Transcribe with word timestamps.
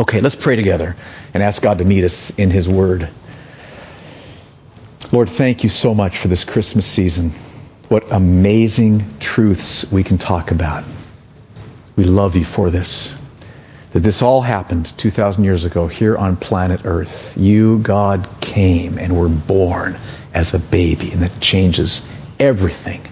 Okay, 0.00 0.22
let's 0.22 0.34
pray 0.34 0.56
together 0.56 0.96
and 1.34 1.42
ask 1.42 1.60
God 1.60 1.76
to 1.80 1.84
meet 1.84 2.04
us 2.04 2.30
in 2.30 2.50
His 2.50 2.66
Word. 2.66 3.10
Lord, 5.12 5.28
thank 5.28 5.62
you 5.62 5.68
so 5.68 5.92
much 5.92 6.16
for 6.16 6.28
this 6.28 6.44
Christmas 6.44 6.86
season. 6.86 7.32
What 7.90 8.10
amazing 8.10 9.18
truths 9.18 9.92
we 9.92 10.02
can 10.02 10.16
talk 10.16 10.52
about. 10.52 10.84
We 11.96 12.04
love 12.04 12.34
you 12.34 12.46
for 12.46 12.70
this. 12.70 13.12
That 13.90 14.00
this 14.00 14.22
all 14.22 14.40
happened 14.40 14.90
2,000 14.96 15.44
years 15.44 15.66
ago 15.66 15.86
here 15.86 16.16
on 16.16 16.38
planet 16.38 16.86
Earth. 16.86 17.34
You, 17.36 17.78
God, 17.80 18.26
came 18.40 18.96
and 18.96 19.18
were 19.18 19.28
born 19.28 19.98
as 20.32 20.54
a 20.54 20.58
baby, 20.58 21.12
and 21.12 21.20
that 21.20 21.42
changes 21.42 22.08
everything. 22.38 23.02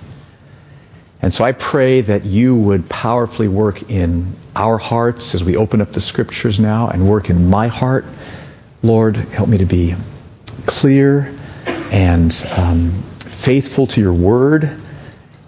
And 1.21 1.35
so 1.35 1.45
I 1.45 1.53
pray 1.53 2.03
that 2.03 2.25
you 2.25 2.55
would 2.55 2.89
powerfully 2.89 3.49
work 3.49 3.91
in 3.91 4.37
our 4.55 4.79
hearts 4.79 5.35
as 5.35 5.43
we 5.43 5.57
open 5.57 5.81
up 5.81 5.93
the 5.93 6.01
scriptures 6.01 6.61
now 6.61 6.89
and 6.89 7.09
work 7.09 7.29
in 7.29 7.51
my 7.51 7.67
heart. 7.67 8.05
Lord, 8.83 9.17
help 9.17 9.49
me 9.49 9.59
to 9.59 9.67
be 9.67 9.97
clear 10.67 11.35
and 11.91 12.33
um, 12.57 13.03
faithful 13.19 13.89
to 13.89 14.01
your 14.01 14.13
word. 14.13 14.81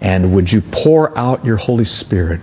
And 0.01 0.35
would 0.35 0.51
you 0.51 0.61
pour 0.61 1.17
out 1.17 1.45
your 1.45 1.57
Holy 1.57 1.85
Spirit, 1.85 2.41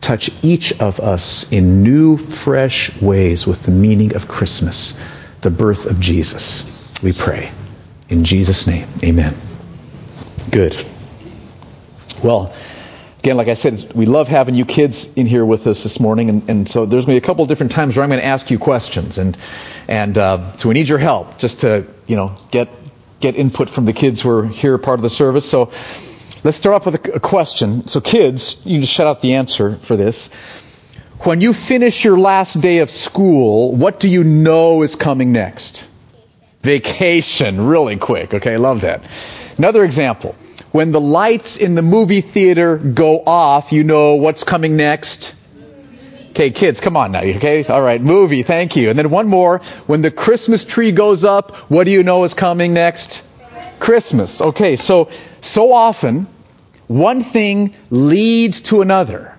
touch 0.00 0.30
each 0.42 0.80
of 0.80 1.00
us 1.00 1.50
in 1.52 1.82
new, 1.82 2.16
fresh 2.16 3.00
ways 3.02 3.46
with 3.46 3.64
the 3.64 3.70
meaning 3.70 4.14
of 4.14 4.28
Christmas, 4.28 4.98
the 5.42 5.50
birth 5.50 5.86
of 5.86 6.00
Jesus. 6.00 6.64
We 7.02 7.12
pray. 7.12 7.50
In 8.08 8.24
Jesus' 8.24 8.66
name, 8.66 8.86
amen. 9.02 9.34
Good. 10.50 10.76
Well, 12.22 12.54
again, 13.22 13.36
like 13.36 13.46
I 13.46 13.54
said, 13.54 13.92
we 13.94 14.04
love 14.04 14.26
having 14.26 14.56
you 14.56 14.64
kids 14.64 15.08
in 15.14 15.26
here 15.26 15.44
with 15.46 15.68
us 15.68 15.84
this 15.84 16.00
morning, 16.00 16.28
and, 16.28 16.50
and 16.50 16.68
so 16.68 16.86
there's 16.86 17.06
going 17.06 17.16
to 17.16 17.20
be 17.20 17.24
a 17.24 17.26
couple 17.26 17.44
of 17.44 17.48
different 17.48 17.70
times 17.70 17.96
where 17.96 18.02
I'm 18.02 18.10
going 18.10 18.20
to 18.20 18.26
ask 18.26 18.50
you 18.50 18.58
questions, 18.58 19.16
and 19.16 19.38
and 19.86 20.18
uh, 20.18 20.56
so 20.56 20.68
we 20.68 20.74
need 20.74 20.88
your 20.88 20.98
help 20.98 21.38
just 21.38 21.60
to 21.60 21.86
you 22.08 22.16
know 22.16 22.34
get 22.50 22.68
get 23.20 23.36
input 23.36 23.70
from 23.70 23.84
the 23.84 23.92
kids 23.92 24.20
who 24.22 24.30
are 24.30 24.46
here 24.48 24.76
part 24.76 24.98
of 24.98 25.04
the 25.04 25.08
service. 25.08 25.48
So 25.48 25.70
let's 26.42 26.56
start 26.56 26.74
off 26.74 26.86
with 26.86 27.06
a, 27.06 27.12
a 27.14 27.20
question. 27.20 27.86
So 27.86 28.00
kids, 28.00 28.60
you 28.64 28.80
just 28.80 28.92
shout 28.92 29.06
out 29.06 29.22
the 29.22 29.34
answer 29.34 29.76
for 29.76 29.96
this. 29.96 30.28
When 31.20 31.40
you 31.40 31.52
finish 31.52 32.04
your 32.04 32.18
last 32.18 32.60
day 32.60 32.78
of 32.78 32.90
school, 32.90 33.72
what 33.76 34.00
do 34.00 34.08
you 34.08 34.24
know 34.24 34.82
is 34.82 34.96
coming 34.96 35.30
next? 35.30 35.86
Vacation, 36.62 37.68
really 37.68 37.98
quick. 37.98 38.34
Okay, 38.34 38.56
love 38.56 38.80
that. 38.80 39.04
Another 39.58 39.84
example. 39.84 40.34
When 40.72 40.90
the 40.90 41.00
lights 41.00 41.58
in 41.58 41.74
the 41.74 41.82
movie 41.82 42.22
theater 42.22 42.78
go 42.78 43.22
off, 43.24 43.72
you 43.72 43.84
know 43.84 44.14
what's 44.14 44.42
coming 44.42 44.76
next? 44.76 45.34
Okay, 46.30 46.50
kids, 46.50 46.80
come 46.80 46.96
on 46.96 47.12
now. 47.12 47.20
Okay, 47.20 47.62
all 47.64 47.82
right, 47.82 48.00
movie. 48.00 48.42
Thank 48.42 48.74
you. 48.76 48.88
And 48.88 48.98
then 48.98 49.10
one 49.10 49.28
more. 49.28 49.58
When 49.86 50.00
the 50.00 50.10
Christmas 50.10 50.64
tree 50.64 50.90
goes 50.90 51.24
up, 51.24 51.56
what 51.70 51.84
do 51.84 51.90
you 51.90 52.02
know 52.02 52.24
is 52.24 52.32
coming 52.32 52.72
next? 52.72 53.22
Christmas. 53.80 54.40
Okay, 54.40 54.76
so 54.76 55.10
so 55.42 55.74
often 55.74 56.26
one 56.88 57.22
thing 57.22 57.74
leads 57.90 58.62
to 58.62 58.80
another, 58.80 59.36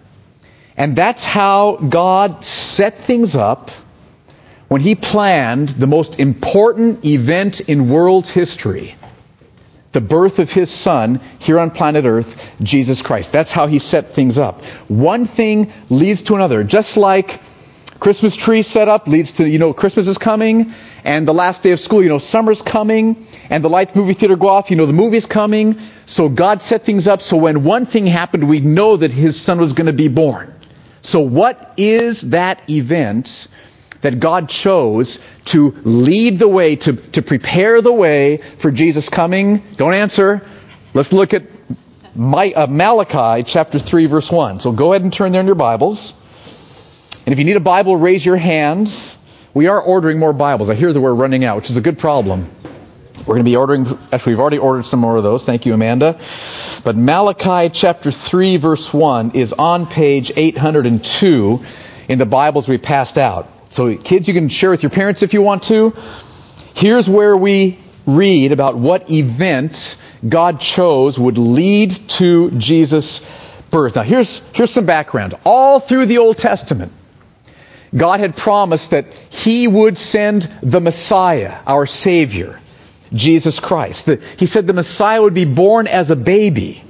and 0.78 0.96
that's 0.96 1.26
how 1.26 1.78
God 1.78 2.46
set 2.46 3.00
things 3.00 3.36
up 3.36 3.72
when 4.68 4.82
He 4.82 4.94
planned 4.94 5.70
the 5.70 5.88
most 5.88 6.20
important 6.20 7.06
event 7.06 7.60
in 7.62 7.90
world 7.90 8.28
history 8.28 8.96
the 9.94 10.02
birth 10.02 10.40
of 10.40 10.52
his 10.52 10.70
son 10.70 11.22
here 11.40 11.60
on 11.60 11.72
planet 11.72 12.06
Earth, 12.06 12.56
Jesus 12.62 13.02
Christ. 13.02 13.32
That's 13.32 13.52
how 13.52 13.68
he 13.68 13.80
set 13.80 14.14
things 14.14 14.38
up. 14.38 14.64
One 14.88 15.26
thing 15.26 15.72
leads 15.90 16.24
to 16.24 16.36
another. 16.36 16.64
Just 16.64 16.98
like 16.98 17.40
Christmas 18.00 18.36
tree 18.36 18.64
set 18.64 18.90
up 18.90 19.08
leads 19.08 19.34
to, 19.34 19.48
you 19.48 19.60
know, 19.60 19.72
Christmas 19.72 20.08
is 20.08 20.18
coming, 20.18 20.74
and 21.06 21.26
the 21.28 21.34
last 21.34 21.64
day 21.64 21.72
of 21.72 21.80
school, 21.80 22.04
you 22.04 22.10
know, 22.10 22.18
summer's 22.18 22.62
coming, 22.62 23.26
and 23.50 23.64
the 23.64 23.70
lights 23.70 23.96
movie 23.96 24.14
theater 24.14 24.36
go 24.36 24.50
off, 24.50 24.72
you 24.72 24.76
know, 24.76 24.86
the 24.86 24.94
movie's 24.94 25.26
coming. 25.26 25.80
So 26.06 26.28
God 26.28 26.62
set 26.62 26.84
things 26.84 27.08
up 27.08 27.22
so 27.22 27.38
when 27.38 27.64
one 27.64 27.86
thing 27.86 28.06
happened, 28.06 28.50
we 28.50 28.60
know 28.60 28.98
that 28.98 29.12
his 29.12 29.40
son 29.40 29.62
was 29.62 29.72
going 29.72 29.88
to 29.88 29.94
be 29.94 30.10
born. 30.10 30.54
So 31.02 31.22
what 31.22 31.76
is 31.78 32.22
that 32.22 32.70
event 32.70 33.48
that 34.04 34.20
God 34.20 34.50
chose 34.50 35.20
to 35.46 35.72
lead 35.84 36.38
the 36.38 36.48
way, 36.48 36.76
to, 36.76 36.94
to 36.94 37.22
prepare 37.22 37.82
the 37.82 37.92
way 37.92 38.38
for 38.58 38.70
Jesus 38.70 39.10
coming? 39.10 39.64
Don't 39.78 39.94
answer. 39.94 40.46
Let's 40.94 41.12
look 41.12 41.34
at 41.34 41.44
my, 42.14 42.52
uh, 42.52 42.68
Malachi 42.68 43.44
chapter 43.44 43.80
3 43.80 44.06
verse 44.06 44.32
1. 44.32 44.60
So 44.60 44.72
go 44.72 44.94
ahead 44.94 45.02
and 45.02 45.12
turn 45.12 45.32
there 45.32 45.42
in 45.42 45.48
your 45.48 45.56
Bibles. 45.56 46.14
And 47.26 47.32
if 47.32 47.40
you 47.40 47.46
need 47.46 47.56
a 47.56 47.62
Bible, 47.62 47.96
raise 47.96 48.26
your 48.26 48.38
hands. 48.38 49.18
We 49.54 49.68
are 49.68 49.82
ordering 49.82 50.20
more 50.20 50.34
Bibles. 50.34 50.70
I 50.70 50.76
hear 50.76 50.92
that 50.92 51.00
we're 51.00 51.14
running 51.14 51.46
out, 51.46 51.56
which 51.56 51.70
is 51.70 51.78
a 51.78 51.82
good 51.82 51.98
problem. 51.98 52.50
We're 53.20 53.36
going 53.36 53.40
to 53.40 53.50
be 53.50 53.56
ordering, 53.56 53.88
actually, 54.12 54.34
we've 54.34 54.42
already 54.42 54.58
ordered 54.58 54.86
some 54.86 55.00
more 55.00 55.16
of 55.16 55.24
those. 55.24 55.46
Thank 55.46 55.66
you, 55.66 55.74
Amanda. 55.74 56.20
But 56.84 56.98
Malachi 56.98 57.70
chapter 57.74 58.12
3 58.12 58.58
verse 58.58 58.94
1 58.94 59.32
is 59.32 59.54
on 59.54 59.88
page 59.88 60.34
802 60.36 61.64
in 62.10 62.20
the 62.20 62.26
Bibles 62.26 62.68
we 62.68 62.78
passed 62.78 63.18
out. 63.18 63.50
So, 63.74 63.98
kids, 63.98 64.28
you 64.28 64.36
can 64.36 64.50
share 64.50 64.70
with 64.70 64.84
your 64.84 64.92
parents 64.92 65.24
if 65.24 65.34
you 65.34 65.42
want 65.42 65.64
to. 65.64 65.96
Here's 66.76 67.10
where 67.10 67.36
we 67.36 67.80
read 68.06 68.52
about 68.52 68.78
what 68.78 69.10
event 69.10 69.98
God 70.30 70.60
chose 70.60 71.20
would 71.20 71.40
lead 71.40 71.90
to 72.10 72.52
Jesus' 72.52 73.26
birth. 73.72 73.96
Now, 73.96 74.04
here's, 74.04 74.44
here's 74.54 74.70
some 74.70 74.86
background. 74.86 75.34
All 75.44 75.80
through 75.80 76.06
the 76.06 76.20
Old 76.20 76.38
Testament, 76.38 76.92
God 77.96 78.20
had 78.20 78.38
promised 78.38 78.92
that 78.92 79.08
He 79.32 79.68
would 79.68 79.98
send 79.98 80.44
the 80.62 80.80
Messiah, 80.80 81.56
our 81.66 81.88
Savior, 81.88 82.60
Jesus 83.12 83.60
Christ. 83.60 84.06
That 84.06 84.22
he 84.38 84.46
said 84.46 84.68
the 84.68 84.74
Messiah 84.74 85.20
would 85.20 85.34
be 85.34 85.46
born 85.46 85.88
as 85.88 86.12
a 86.12 86.16
baby, 86.16 86.84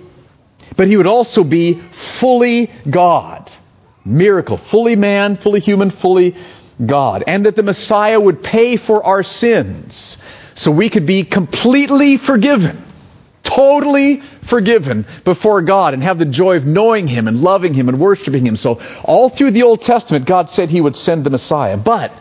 but 0.75 0.89
He 0.89 0.97
would 0.97 1.07
also 1.07 1.45
be 1.45 1.75
fully 1.75 2.69
God. 2.89 3.50
Miracle. 4.03 4.57
Fully 4.57 4.97
man, 4.97 5.38
fully 5.38 5.61
human, 5.61 5.89
fully 5.89 6.35
God, 6.84 7.23
and 7.28 7.45
that 7.45 7.56
the 7.56 7.63
Messiah 7.63 8.19
would 8.19 8.44
pay 8.44 8.75
for 8.78 9.03
our 9.03 9.23
sins 9.23 10.17
so 10.56 10.72
we 10.72 10.89
could 10.89 11.06
be 11.06 11.23
completely 11.23 12.17
forgiven, 12.17 12.84
totally 13.44 14.22
forgiven 14.44 15.06
before 15.23 15.62
God 15.62 15.94
and 15.94 16.03
have 16.03 16.19
the 16.19 16.25
joy 16.25 16.57
of 16.57 16.66
knowing 16.66 17.07
Him 17.07 17.28
and 17.28 17.41
loving 17.41 17.73
Him 17.73 17.89
and 17.89 18.00
worshiping 18.00 18.45
Him. 18.45 18.56
So 18.56 18.81
all 19.03 19.29
through 19.29 19.51
the 19.51 19.63
Old 19.63 19.81
Testament, 19.81 20.25
God 20.25 20.50
said 20.50 20.69
He 20.69 20.81
would 20.81 20.95
send 20.95 21.23
the 21.23 21.29
Messiah. 21.29 21.78
But 21.78 22.12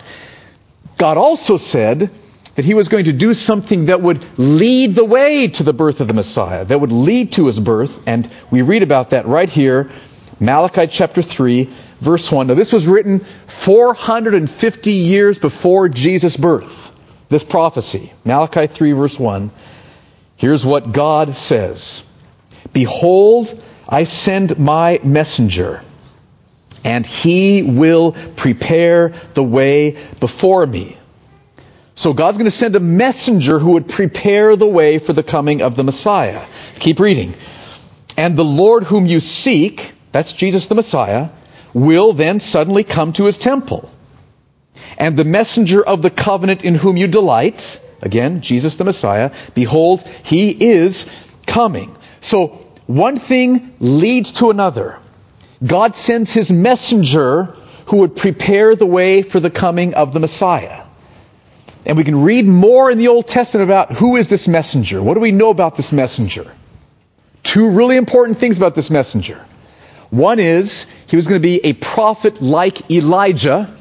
God 0.98 1.16
also 1.16 1.56
said 1.56 2.10
that 2.54 2.64
He 2.64 2.74
was 2.74 2.88
going 2.88 3.06
to 3.06 3.12
do 3.12 3.34
something 3.34 3.86
that 3.86 4.02
would 4.02 4.38
lead 4.38 4.94
the 4.94 5.04
way 5.04 5.48
to 5.48 5.62
the 5.62 5.72
birth 5.72 6.00
of 6.00 6.08
the 6.08 6.14
Messiah, 6.14 6.64
that 6.64 6.80
would 6.80 6.92
lead 6.92 7.32
to 7.32 7.46
His 7.46 7.58
birth. 7.58 8.00
And 8.06 8.30
we 8.50 8.62
read 8.62 8.82
about 8.82 9.10
that 9.10 9.26
right 9.26 9.48
here, 9.48 9.90
Malachi 10.38 10.86
chapter 10.86 11.22
3, 11.22 11.72
verse 12.02 12.30
1. 12.30 12.48
Now, 12.48 12.54
this 12.54 12.72
was 12.72 12.86
written 12.86 13.24
450 13.46 14.92
years 14.92 15.38
before 15.38 15.88
Jesus' 15.88 16.36
birth. 16.36 16.90
This 17.28 17.44
prophecy, 17.44 18.12
Malachi 18.24 18.66
3, 18.66 18.92
verse 18.92 19.18
1. 19.18 19.50
Here's 20.36 20.66
what 20.66 20.92
God 20.92 21.36
says 21.36 22.02
Behold, 22.72 23.62
I 23.88 24.04
send 24.04 24.58
my 24.58 24.98
messenger, 25.04 25.82
and 26.84 27.06
he 27.06 27.62
will 27.62 28.12
prepare 28.36 29.14
the 29.34 29.44
way 29.44 29.96
before 30.18 30.66
me. 30.66 30.98
So 31.94 32.12
God's 32.12 32.38
going 32.38 32.50
to 32.50 32.56
send 32.56 32.74
a 32.74 32.80
messenger 32.80 33.60
who 33.60 33.72
would 33.72 33.88
prepare 33.88 34.56
the 34.56 34.66
way 34.66 34.98
for 34.98 35.12
the 35.12 35.22
coming 35.22 35.62
of 35.62 35.76
the 35.76 35.84
Messiah. 35.84 36.44
Keep 36.80 36.98
reading. 36.98 37.34
And 38.16 38.36
the 38.36 38.44
Lord 38.44 38.84
whom 38.84 39.06
you 39.06 39.20
seek, 39.20 39.92
that's 40.10 40.32
Jesus 40.32 40.66
the 40.66 40.74
Messiah, 40.74 41.28
will 41.74 42.12
then 42.12 42.40
suddenly 42.40 42.84
come 42.84 43.12
to 43.14 43.24
his 43.24 43.38
temple. 43.38 43.90
And 44.98 45.16
the 45.16 45.24
messenger 45.24 45.82
of 45.82 46.02
the 46.02 46.10
covenant 46.10 46.64
in 46.64 46.74
whom 46.74 46.96
you 46.96 47.06
delight, 47.06 47.80
again, 48.00 48.40
Jesus 48.40 48.76
the 48.76 48.84
Messiah, 48.84 49.32
behold, 49.54 50.02
he 50.24 50.50
is 50.50 51.06
coming. 51.46 51.96
So 52.20 52.48
one 52.86 53.18
thing 53.18 53.74
leads 53.80 54.32
to 54.32 54.50
another. 54.50 54.98
God 55.64 55.96
sends 55.96 56.32
his 56.32 56.50
messenger 56.50 57.56
who 57.86 57.98
would 57.98 58.16
prepare 58.16 58.74
the 58.74 58.86
way 58.86 59.22
for 59.22 59.40
the 59.40 59.50
coming 59.50 59.94
of 59.94 60.12
the 60.12 60.20
Messiah. 60.20 60.82
And 61.84 61.96
we 61.96 62.04
can 62.04 62.22
read 62.22 62.46
more 62.46 62.90
in 62.90 62.98
the 62.98 63.08
Old 63.08 63.26
Testament 63.26 63.68
about 63.68 63.92
who 63.92 64.16
is 64.16 64.28
this 64.28 64.46
messenger? 64.46 65.02
What 65.02 65.14
do 65.14 65.20
we 65.20 65.32
know 65.32 65.50
about 65.50 65.76
this 65.76 65.90
messenger? 65.90 66.50
Two 67.42 67.70
really 67.70 67.96
important 67.96 68.38
things 68.38 68.56
about 68.56 68.74
this 68.74 68.88
messenger. 68.88 69.44
One 70.10 70.38
is 70.38 70.86
he 71.12 71.16
was 71.16 71.26
going 71.26 71.38
to 71.42 71.46
be 71.46 71.62
a 71.62 71.74
prophet 71.74 72.40
like 72.40 72.90
Elijah. 72.90 73.76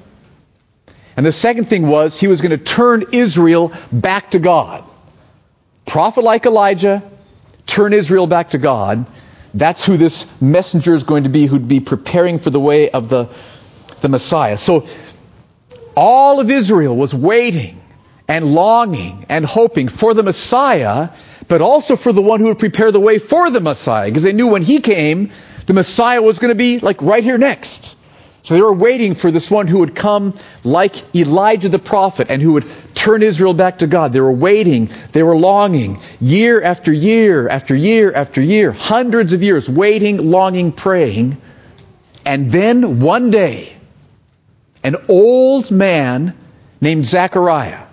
And 1.16 1.26
the 1.26 1.32
second 1.32 1.64
thing 1.64 1.88
was 1.88 2.20
he 2.20 2.28
was 2.28 2.42
going 2.42 2.52
to 2.52 2.58
turn 2.58 3.06
Israel 3.14 3.72
back 3.90 4.32
to 4.32 4.40
God. 4.40 4.84
Prophet 5.86 6.26
like 6.26 6.46
Elijah, 6.46 7.02
turn 7.66 7.94
Israel 7.94 8.28
back 8.28 8.50
to 8.50 8.58
God. 8.58 9.06
That's 9.54 9.86
who 9.86 9.96
this 9.96 10.30
messenger 10.42 10.94
is 10.94 11.04
going 11.04 11.24
to 11.24 11.30
be 11.30 11.46
who'd 11.46 11.70
be 11.70 11.80
preparing 11.80 12.38
for 12.38 12.50
the 12.50 12.60
way 12.60 12.92
of 12.92 13.08
the, 13.08 13.30
the 14.02 14.10
Messiah. 14.10 14.58
So 14.58 14.88
all 15.96 16.42
of 16.42 16.52
Israel 16.52 16.98
was 16.98 17.14
waiting 17.14 17.82
and 18.28 18.54
longing 18.54 19.26
and 19.30 19.46
hoping 19.46 19.88
for 19.88 20.14
the 20.14 20.24
Messiah, 20.24 21.12
but 21.48 21.62
also 21.62 21.96
for 21.96 22.12
the 22.12 22.22
one 22.22 22.42
who 22.42 22.48
would 22.48 22.60
prepare 22.60 22.92
the 22.92 23.00
way 23.00 23.20
for 23.20 23.50
the 23.50 23.62
Messiah, 23.62 24.10
because 24.10 24.24
they 24.24 24.34
knew 24.34 24.48
when 24.48 24.64
he 24.64 24.82
came, 24.82 25.32
the 25.72 25.76
Messiah 25.76 26.22
was 26.22 26.38
going 26.40 26.50
to 26.50 26.56
be 26.56 26.80
like 26.80 27.02
right 27.02 27.24
here 27.24 27.38
next. 27.38 27.96
So 28.44 28.56
they 28.56 28.62
were 28.62 28.74
waiting 28.74 29.16
for 29.16 29.32
this 29.32 29.50
one 29.50 29.68
who 29.68 29.80
would 29.80 29.96
come 29.96 30.38
like 30.66 31.16
Elijah 31.16 31.70
the 31.70 31.80
prophet 31.80 32.28
and 32.30 32.42
who 32.42 32.52
would 32.54 32.70
turn 32.94 33.24
Israel 33.24 33.54
back 33.54 33.78
to 33.78 33.88
God. 33.88 34.12
They 34.12 34.20
were 34.20 34.34
waiting, 34.34 34.90
they 35.14 35.24
were 35.24 35.38
longing, 35.38 36.02
year 36.20 36.62
after 36.62 36.92
year 36.92 37.48
after 37.48 37.74
year 37.74 38.12
after 38.12 38.42
year, 38.42 38.74
hundreds 38.74 39.32
of 39.32 39.44
years, 39.44 39.70
waiting, 39.70 40.30
longing, 40.30 40.74
praying. 40.74 41.38
And 42.26 42.52
then 42.52 43.00
one 43.00 43.32
day, 43.32 43.74
an 44.84 44.98
old 45.08 45.72
man 45.72 46.34
named 46.82 47.06
Zechariah 47.06 47.86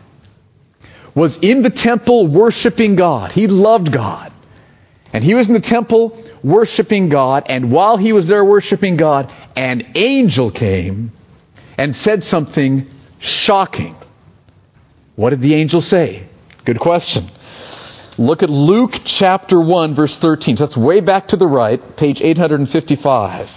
was 1.15 1.39
in 1.39 1.63
the 1.63 1.71
temple 1.71 2.27
worshiping 2.27 2.97
God. 2.97 3.31
He 3.31 3.47
loved 3.47 3.93
God. 3.93 4.33
And 5.13 5.23
he 5.23 5.35
was 5.35 5.47
in 5.47 5.55
the 5.55 5.61
temple 5.61 6.21
worshiping 6.49 7.11
God, 7.11 7.45
and 7.49 7.71
while 7.71 7.97
he 7.97 8.12
was 8.12 8.27
there 8.27 8.45
worshiping 8.45 8.97
God, 8.97 9.31
an 9.55 9.87
angel 9.95 10.50
came 10.50 11.12
and 11.77 11.95
said 11.95 12.25
something 12.25 12.89
shocking. 13.19 13.95
What 15.15 15.31
did 15.31 15.41
the 15.41 15.55
angel 15.55 15.81
say? 15.81 16.25
Good 16.65 16.81
question. 16.81 17.27
Look 18.17 18.43
at 18.43 18.50
Luke 18.50 19.00
chapter 19.05 19.61
1, 19.61 19.95
verse 19.95 20.19
13. 20.19 20.56
So 20.56 20.67
that's 20.67 20.77
way 20.77 21.00
back 21.00 21.29
to 21.29 21.37
the 21.37 21.47
right, 21.47 21.97
page 21.97 22.21
855. 22.21 23.51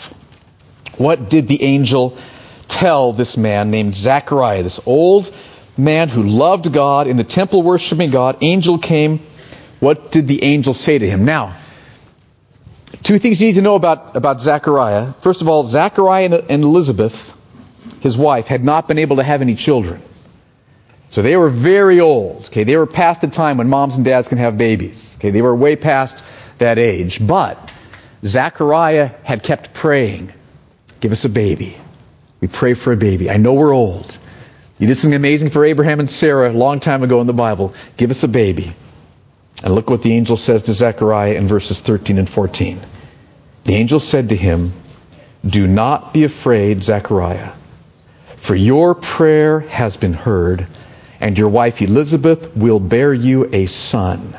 What 0.98 1.30
did 1.30 1.48
the 1.48 1.64
angel 1.64 2.18
tell 2.68 3.14
this 3.14 3.38
man 3.38 3.72
named 3.72 3.96
Zechariah, 3.96 4.64
this 4.64 4.80
old 4.86 5.34
man 5.78 6.10
who 6.10 6.24
loved 6.24 6.72
God 6.72 7.08
in 7.08 7.18
the 7.18 7.24
temple 7.24 7.64
worshiping 7.64 8.12
God? 8.12 8.38
Angel 8.42 8.78
came. 8.78 9.20
What 9.80 10.12
did 10.12 10.28
the 10.28 10.44
angel 10.44 10.76
say 10.76 11.00
to 11.00 11.10
him? 11.10 11.26
Now, 11.26 11.58
Two 13.04 13.18
things 13.18 13.42
you 13.42 13.48
need 13.48 13.56
to 13.56 13.62
know 13.62 13.76
about, 13.76 14.16
about 14.16 14.42
Zechariah. 14.42 15.14
First 15.22 15.42
of 15.42 15.50
all, 15.50 15.64
Zechariah 15.64 16.44
and, 16.50 16.64
Elizabeth, 16.64 17.36
his 18.00 18.16
wife, 18.16 18.48
had 18.48 18.64
not 18.64 18.88
been 18.88 19.00
able 19.00 19.16
to 19.16 19.24
have 19.24 19.42
any 19.42 19.56
children. 19.56 20.02
So 21.10 21.22
they 21.22 21.36
were 21.36 21.50
very 21.50 22.00
old. 22.00 22.46
Okay, 22.48 22.64
they 22.64 22.78
were 22.78 22.86
past 22.86 23.22
the 23.22 23.28
time 23.28 23.58
when 23.58 23.70
moms 23.70 23.96
and 23.96 24.06
dads 24.06 24.28
can 24.28 24.38
have 24.38 24.58
babies. 24.58 25.16
Okay, 25.20 25.32
they 25.32 25.42
were 25.42 25.56
way 25.56 25.76
past 25.76 26.24
that 26.58 26.78
age. 26.78 27.26
But 27.26 27.74
Zechariah 28.24 29.12
had 29.24 29.44
kept 29.44 29.74
praying, 29.74 30.32
"Give 31.00 31.12
us 31.12 31.26
a 31.26 31.30
baby." 31.30 31.76
We 32.40 32.48
pray 32.48 32.76
for 32.76 32.94
a 32.94 32.98
baby. 32.98 33.30
I 33.30 33.38
know 33.38 33.54
we're 33.54 33.74
old. 33.74 34.18
You 34.80 34.88
did 34.88 34.96
something 34.96 35.16
amazing 35.16 35.50
for 35.50 35.66
Abraham 35.66 36.00
and 36.00 36.10
Sarah 36.10 36.50
a 36.50 36.54
long 36.54 36.80
time 36.80 37.04
ago 37.04 37.20
in 37.20 37.28
the 37.28 37.34
Bible. 37.34 37.74
Give 37.98 38.10
us 38.10 38.24
a 38.24 38.28
baby. 38.28 38.74
And 39.64 39.76
look 39.76 39.90
what 39.90 40.02
the 40.02 40.14
angel 40.14 40.38
says 40.38 40.64
to 40.64 40.74
Zechariah 40.74 41.34
in 41.34 41.48
verses 41.48 41.80
13 41.80 42.18
and 42.18 42.28
14. 42.28 42.80
The 43.64 43.76
angel 43.76 44.00
said 44.00 44.30
to 44.30 44.36
him, 44.36 44.74
Do 45.46 45.68
not 45.68 46.14
be 46.14 46.24
afraid, 46.24 46.84
Zechariah, 46.84 47.52
for 48.38 48.56
your 48.56 48.96
prayer 48.96 49.60
has 49.60 49.98
been 49.98 50.14
heard, 50.14 50.66
and 51.20 51.38
your 51.38 51.50
wife 51.50 51.82
Elizabeth 51.82 52.56
will 52.56 52.80
bear 52.80 53.14
you 53.14 53.50
a 53.54 53.68
son, 53.68 54.36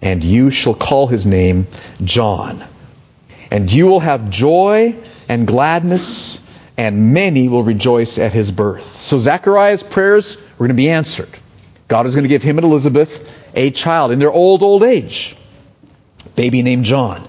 and 0.00 0.22
you 0.22 0.50
shall 0.50 0.74
call 0.74 1.08
his 1.08 1.26
name 1.26 1.66
John. 2.04 2.64
And 3.50 3.70
you 3.70 3.88
will 3.88 4.00
have 4.00 4.30
joy 4.30 4.94
and 5.28 5.46
gladness, 5.46 6.38
and 6.76 7.12
many 7.12 7.48
will 7.48 7.64
rejoice 7.64 8.18
at 8.18 8.32
his 8.32 8.52
birth. 8.52 9.02
So 9.02 9.18
Zechariah's 9.18 9.82
prayers 9.82 10.36
were 10.36 10.66
going 10.66 10.68
to 10.68 10.74
be 10.74 10.90
answered. 10.90 11.28
God 11.88 12.06
is 12.06 12.14
going 12.14 12.22
to 12.22 12.28
give 12.28 12.44
him 12.44 12.58
and 12.58 12.64
Elizabeth 12.64 13.28
a 13.52 13.72
child 13.72 14.12
in 14.12 14.20
their 14.20 14.30
old, 14.30 14.62
old 14.62 14.84
age. 14.84 15.36
Baby 16.36 16.62
named 16.62 16.84
John. 16.84 17.28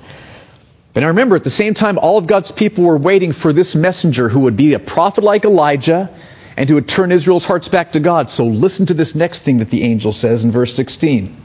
But 0.93 1.03
I 1.03 1.07
remember, 1.07 1.35
at 1.35 1.43
the 1.43 1.49
same 1.49 1.73
time, 1.73 1.97
all 1.97 2.17
of 2.17 2.27
God's 2.27 2.51
people 2.51 2.83
were 2.83 2.97
waiting 2.97 3.31
for 3.31 3.53
this 3.53 3.75
messenger 3.75 4.27
who 4.27 4.41
would 4.41 4.57
be 4.57 4.73
a 4.73 4.79
prophet 4.79 5.23
like 5.23 5.45
Elijah 5.45 6.09
and 6.57 6.67
who 6.67 6.75
would 6.75 6.87
turn 6.87 7.11
Israel's 7.11 7.45
hearts 7.45 7.69
back 7.69 7.93
to 7.93 7.99
God. 7.99 8.29
So 8.29 8.45
listen 8.45 8.87
to 8.87 8.93
this 8.93 9.15
next 9.15 9.43
thing 9.43 9.59
that 9.59 9.69
the 9.69 9.83
angel 9.83 10.11
says 10.11 10.43
in 10.43 10.51
verse 10.51 10.75
16. 10.75 11.35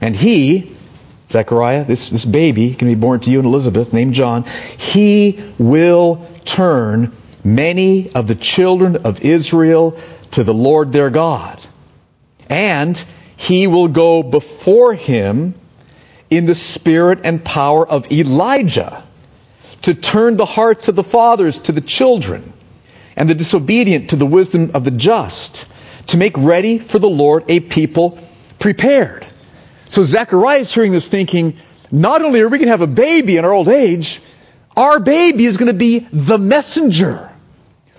And 0.00 0.14
he, 0.14 0.76
Zechariah, 1.28 1.84
this, 1.84 2.08
this 2.08 2.24
baby 2.24 2.74
can 2.74 2.86
be 2.86 2.94
born 2.94 3.18
to 3.20 3.30
you 3.30 3.40
and 3.40 3.46
Elizabeth, 3.46 3.92
named 3.92 4.14
John, 4.14 4.44
he 4.44 5.42
will 5.58 6.28
turn 6.44 7.12
many 7.42 8.12
of 8.12 8.28
the 8.28 8.36
children 8.36 8.96
of 8.98 9.22
Israel 9.22 9.98
to 10.32 10.44
the 10.44 10.54
Lord 10.54 10.92
their 10.92 11.10
God. 11.10 11.60
And 12.48 13.02
he 13.36 13.66
will 13.66 13.88
go 13.88 14.22
before 14.22 14.94
him 14.94 15.54
in 16.30 16.46
the 16.46 16.54
spirit 16.54 17.20
and 17.24 17.44
power 17.44 17.86
of 17.86 18.10
Elijah 18.10 19.04
to 19.82 19.94
turn 19.94 20.36
the 20.36 20.46
hearts 20.46 20.88
of 20.88 20.96
the 20.96 21.04
fathers 21.04 21.58
to 21.60 21.72
the 21.72 21.80
children 21.80 22.52
and 23.16 23.28
the 23.28 23.34
disobedient 23.34 24.10
to 24.10 24.16
the 24.16 24.26
wisdom 24.26 24.72
of 24.74 24.84
the 24.84 24.90
just 24.90 25.66
to 26.08 26.16
make 26.16 26.36
ready 26.36 26.78
for 26.78 26.98
the 26.98 27.08
Lord 27.08 27.44
a 27.48 27.60
people 27.60 28.18
prepared. 28.58 29.26
So 29.88 30.04
Zechariah 30.04 30.60
is 30.60 30.72
hearing 30.72 30.92
this 30.92 31.06
thinking, 31.06 31.56
not 31.90 32.22
only 32.22 32.40
are 32.40 32.48
we 32.48 32.58
going 32.58 32.66
to 32.66 32.72
have 32.72 32.80
a 32.80 32.86
baby 32.86 33.36
in 33.36 33.44
our 33.44 33.52
old 33.52 33.68
age, 33.68 34.20
our 34.76 35.00
baby 35.00 35.46
is 35.46 35.56
going 35.56 35.68
to 35.68 35.78
be 35.78 36.00
the 36.12 36.38
messenger 36.38 37.30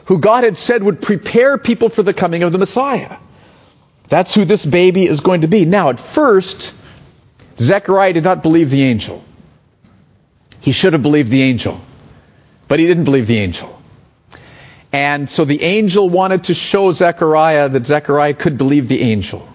who 0.05 0.19
God 0.19 0.43
had 0.43 0.57
said 0.57 0.83
would 0.83 1.01
prepare 1.01 1.57
people 1.57 1.89
for 1.89 2.03
the 2.03 2.13
coming 2.13 2.43
of 2.43 2.51
the 2.51 2.57
Messiah. 2.57 3.17
That's 4.09 4.33
who 4.33 4.45
this 4.45 4.65
baby 4.65 5.05
is 5.05 5.19
going 5.19 5.41
to 5.41 5.47
be. 5.47 5.65
Now, 5.65 5.89
at 5.89 5.99
first, 5.99 6.73
Zechariah 7.59 8.13
did 8.13 8.23
not 8.23 8.43
believe 8.43 8.69
the 8.69 8.83
angel. 8.83 9.23
He 10.61 10.71
should 10.71 10.93
have 10.93 11.01
believed 11.01 11.31
the 11.31 11.41
angel, 11.41 11.79
but 12.67 12.79
he 12.79 12.87
didn't 12.87 13.05
believe 13.05 13.27
the 13.27 13.37
angel. 13.37 13.81
And 14.91 15.29
so 15.29 15.45
the 15.45 15.61
angel 15.61 16.09
wanted 16.09 16.45
to 16.45 16.53
show 16.53 16.91
Zechariah 16.91 17.69
that 17.69 17.85
Zechariah 17.85 18.33
could 18.33 18.57
believe 18.57 18.87
the 18.87 19.01
angel. 19.01 19.47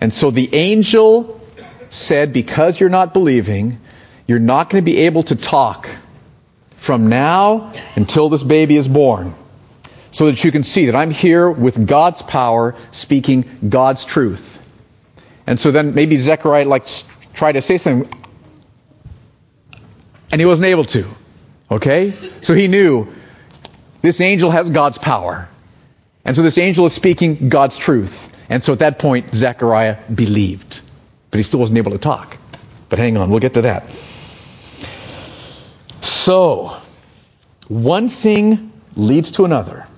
And 0.00 0.12
so 0.12 0.30
the 0.30 0.54
angel 0.54 1.40
said, 1.90 2.32
Because 2.32 2.78
you're 2.78 2.90
not 2.90 3.12
believing, 3.12 3.78
you're 4.26 4.38
not 4.38 4.70
going 4.70 4.84
to 4.84 4.90
be 4.90 4.98
able 4.98 5.24
to 5.24 5.36
talk 5.36 5.88
from 6.76 7.08
now 7.08 7.72
until 7.94 8.28
this 8.28 8.42
baby 8.42 8.76
is 8.76 8.88
born 8.88 9.34
so 10.10 10.26
that 10.26 10.42
you 10.44 10.52
can 10.52 10.64
see 10.64 10.86
that 10.86 10.96
I'm 10.96 11.10
here 11.10 11.50
with 11.50 11.86
God's 11.86 12.22
power 12.22 12.74
speaking 12.90 13.68
God's 13.68 14.04
truth. 14.04 14.60
And 15.46 15.58
so 15.58 15.70
then 15.70 15.94
maybe 15.94 16.16
Zechariah 16.16 16.66
like 16.66 16.84
tried 17.42 17.52
to 17.54 17.60
say 17.60 17.76
something 17.76 18.08
and 20.30 20.40
he 20.40 20.44
wasn't 20.44 20.66
able 20.66 20.84
to. 20.84 21.04
Okay? 21.72 22.16
So 22.40 22.54
he 22.54 22.68
knew 22.68 23.12
this 24.00 24.20
angel 24.20 24.48
has 24.52 24.70
God's 24.70 24.96
power. 24.96 25.48
And 26.24 26.36
so 26.36 26.44
this 26.44 26.56
angel 26.56 26.86
is 26.86 26.92
speaking 26.92 27.48
God's 27.48 27.76
truth. 27.76 28.32
And 28.48 28.62
so 28.62 28.72
at 28.72 28.78
that 28.78 29.00
point, 29.00 29.34
Zechariah 29.34 29.96
believed. 30.08 30.82
But 31.32 31.38
he 31.38 31.42
still 31.42 31.58
wasn't 31.58 31.78
able 31.78 31.90
to 31.90 31.98
talk. 31.98 32.36
But 32.88 33.00
hang 33.00 33.16
on, 33.16 33.28
we'll 33.28 33.40
get 33.40 33.54
to 33.54 33.62
that. 33.62 33.90
So, 36.00 36.76
one 37.66 38.08
thing 38.08 38.70
leads 38.94 39.32
to 39.32 39.44
another. 39.46 39.88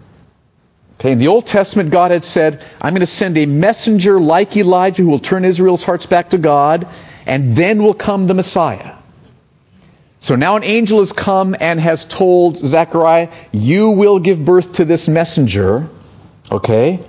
Okay, 0.98 1.12
in 1.12 1.18
the 1.18 1.28
Old 1.28 1.46
Testament, 1.46 1.90
God 1.90 2.10
had 2.10 2.24
said, 2.24 2.64
I'm 2.80 2.94
going 2.94 3.00
to 3.00 3.06
send 3.06 3.36
a 3.36 3.44
messenger 3.44 4.18
like 4.18 4.56
Elijah 4.56 5.02
who 5.02 5.08
will 5.08 5.18
turn 5.18 5.44
Israel's 5.44 5.84
hearts 5.84 6.06
back 6.06 6.30
to 6.30 6.38
God, 6.38 6.88
and 7.26 7.56
then 7.56 7.82
will 7.82 7.94
come 7.94 8.26
the 8.26 8.34
Messiah. 8.34 8.94
So 10.20 10.36
now 10.36 10.56
an 10.56 10.64
angel 10.64 11.00
has 11.00 11.12
come 11.12 11.54
and 11.58 11.78
has 11.80 12.04
told 12.04 12.56
Zechariah, 12.56 13.30
You 13.52 13.90
will 13.90 14.20
give 14.20 14.44
birth 14.44 14.74
to 14.74 14.84
this 14.84 15.08
messenger. 15.08 15.88
Okay? 16.50 17.00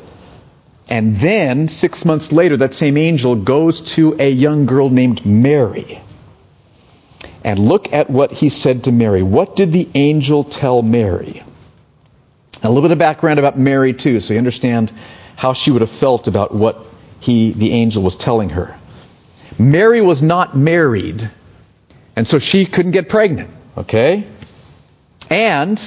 And 0.89 1.15
then, 1.15 1.67
six 1.67 2.05
months 2.05 2.31
later, 2.31 2.57
that 2.57 2.75
same 2.75 2.97
angel 2.97 3.35
goes 3.35 3.81
to 3.93 4.15
a 4.19 4.29
young 4.29 4.65
girl 4.65 4.89
named 4.89 5.25
Mary. 5.25 6.01
And 7.43 7.57
look 7.57 7.91
at 7.93 8.09
what 8.09 8.31
he 8.31 8.49
said 8.49 8.83
to 8.83 8.91
Mary. 8.91 9.23
What 9.23 9.55
did 9.55 9.71
the 9.71 9.87
angel 9.95 10.43
tell 10.43 10.81
Mary? 10.81 11.43
a 12.65 12.69
little 12.69 12.81
bit 12.81 12.91
of 12.91 12.97
background 12.97 13.39
about 13.39 13.57
Mary, 13.57 13.93
too, 13.93 14.19
so 14.19 14.33
you 14.33 14.37
understand 14.37 14.91
how 15.35 15.53
she 15.53 15.71
would 15.71 15.81
have 15.81 15.91
felt 15.91 16.27
about 16.27 16.53
what 16.53 16.85
he, 17.19 17.51
the 17.51 17.71
angel, 17.71 18.01
was 18.01 18.15
telling 18.15 18.49
her. 18.49 18.77
Mary 19.57 20.01
was 20.01 20.21
not 20.21 20.55
married, 20.55 21.29
and 22.15 22.27
so 22.27 22.39
she 22.39 22.65
couldn't 22.65 22.91
get 22.91 23.09
pregnant, 23.09 23.49
okay? 23.77 24.25
And 25.29 25.81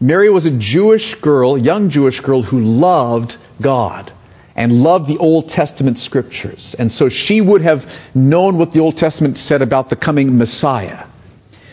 Mary 0.00 0.30
was 0.30 0.46
a 0.46 0.50
Jewish 0.50 1.14
girl, 1.16 1.58
young 1.58 1.90
Jewish 1.90 2.20
girl, 2.20 2.42
who 2.42 2.60
loved 2.60 3.36
God 3.60 4.10
and 4.56 4.82
loved 4.82 5.06
the 5.06 5.18
Old 5.18 5.48
Testament 5.48 5.98
scriptures. 5.98 6.74
And 6.78 6.90
so 6.90 7.08
she 7.08 7.40
would 7.40 7.62
have 7.62 7.90
known 8.14 8.58
what 8.58 8.72
the 8.72 8.80
Old 8.80 8.96
Testament 8.96 9.38
said 9.38 9.62
about 9.62 9.90
the 9.90 9.96
coming 9.96 10.38
Messiah. 10.38 11.04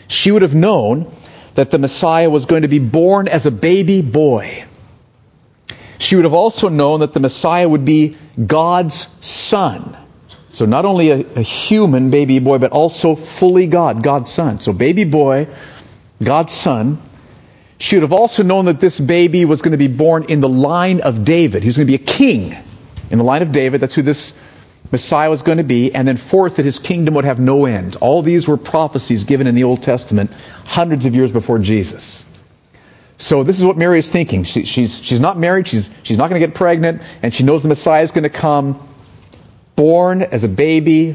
She 0.06 0.30
would 0.30 0.42
have 0.42 0.54
known 0.54 1.10
that 1.54 1.70
the 1.70 1.78
Messiah 1.78 2.30
was 2.30 2.46
going 2.46 2.62
to 2.62 2.68
be 2.68 2.78
born 2.78 3.28
as 3.28 3.46
a 3.46 3.50
baby 3.50 4.00
boy. 4.00 4.64
She 5.98 6.16
would 6.16 6.24
have 6.24 6.34
also 6.34 6.68
known 6.68 7.00
that 7.00 7.12
the 7.12 7.20
Messiah 7.20 7.68
would 7.68 7.84
be 7.84 8.16
God's 8.46 9.08
son. 9.20 9.96
So 10.58 10.64
not 10.64 10.84
only 10.84 11.10
a, 11.10 11.20
a, 11.36 11.40
human 11.40 12.10
baby 12.10 12.40
boy, 12.40 12.58
but 12.58 12.72
also 12.72 13.14
fully 13.14 13.68
God, 13.68 14.02
God's 14.02 14.32
son. 14.32 14.58
So 14.58 14.72
baby 14.72 15.04
boy, 15.04 15.46
God's 16.20 16.52
son. 16.52 16.98
She 17.78 17.94
would 17.94 18.02
have 18.02 18.12
also 18.12 18.42
known 18.42 18.64
that 18.64 18.80
this 18.80 18.98
baby 18.98 19.44
was 19.44 19.62
going 19.62 19.70
to 19.70 19.78
be 19.78 19.86
born 19.86 20.24
in 20.24 20.40
the 20.40 20.48
line 20.48 21.00
of 21.00 21.24
David. 21.24 21.62
He 21.62 21.68
was 21.68 21.76
going 21.76 21.86
to 21.86 21.96
be 21.96 22.02
a 22.02 22.04
king 22.04 22.56
in 23.08 23.18
the 23.18 23.24
line 23.24 23.42
of 23.42 23.52
David. 23.52 23.80
That's 23.80 23.94
who 23.94 24.02
this 24.02 24.34
Messiah 24.90 25.30
was 25.30 25.42
going 25.42 25.58
to 25.58 25.64
be. 25.64 25.94
And 25.94 26.08
then 26.08 26.16
fourth, 26.16 26.56
that 26.56 26.64
his 26.64 26.80
kingdom 26.80 27.14
would 27.14 27.24
have 27.24 27.38
no 27.38 27.66
end. 27.66 27.94
All 28.00 28.22
these 28.22 28.48
were 28.48 28.56
prophecies 28.56 29.22
given 29.22 29.46
in 29.46 29.54
the 29.54 29.62
Old 29.62 29.84
Testament 29.84 30.32
hundreds 30.64 31.06
of 31.06 31.14
years 31.14 31.30
before 31.30 31.60
Jesus. 31.60 32.24
So 33.16 33.44
this 33.44 33.60
is 33.60 33.64
what 33.64 33.76
Mary 33.76 34.00
is 34.00 34.08
thinking. 34.08 34.42
She, 34.42 34.64
she's, 34.64 34.98
she's 34.98 35.20
not 35.20 35.38
married. 35.38 35.68
She's, 35.68 35.88
she's 36.02 36.16
not 36.16 36.30
going 36.30 36.40
to 36.40 36.44
get 36.44 36.56
pregnant. 36.56 37.02
And 37.22 37.32
she 37.32 37.44
knows 37.44 37.62
the 37.62 37.68
Messiah 37.68 38.02
is 38.02 38.10
going 38.10 38.24
to 38.24 38.28
come 38.28 38.84
born 39.78 40.22
as 40.22 40.42
a 40.42 40.48
baby, 40.48 41.14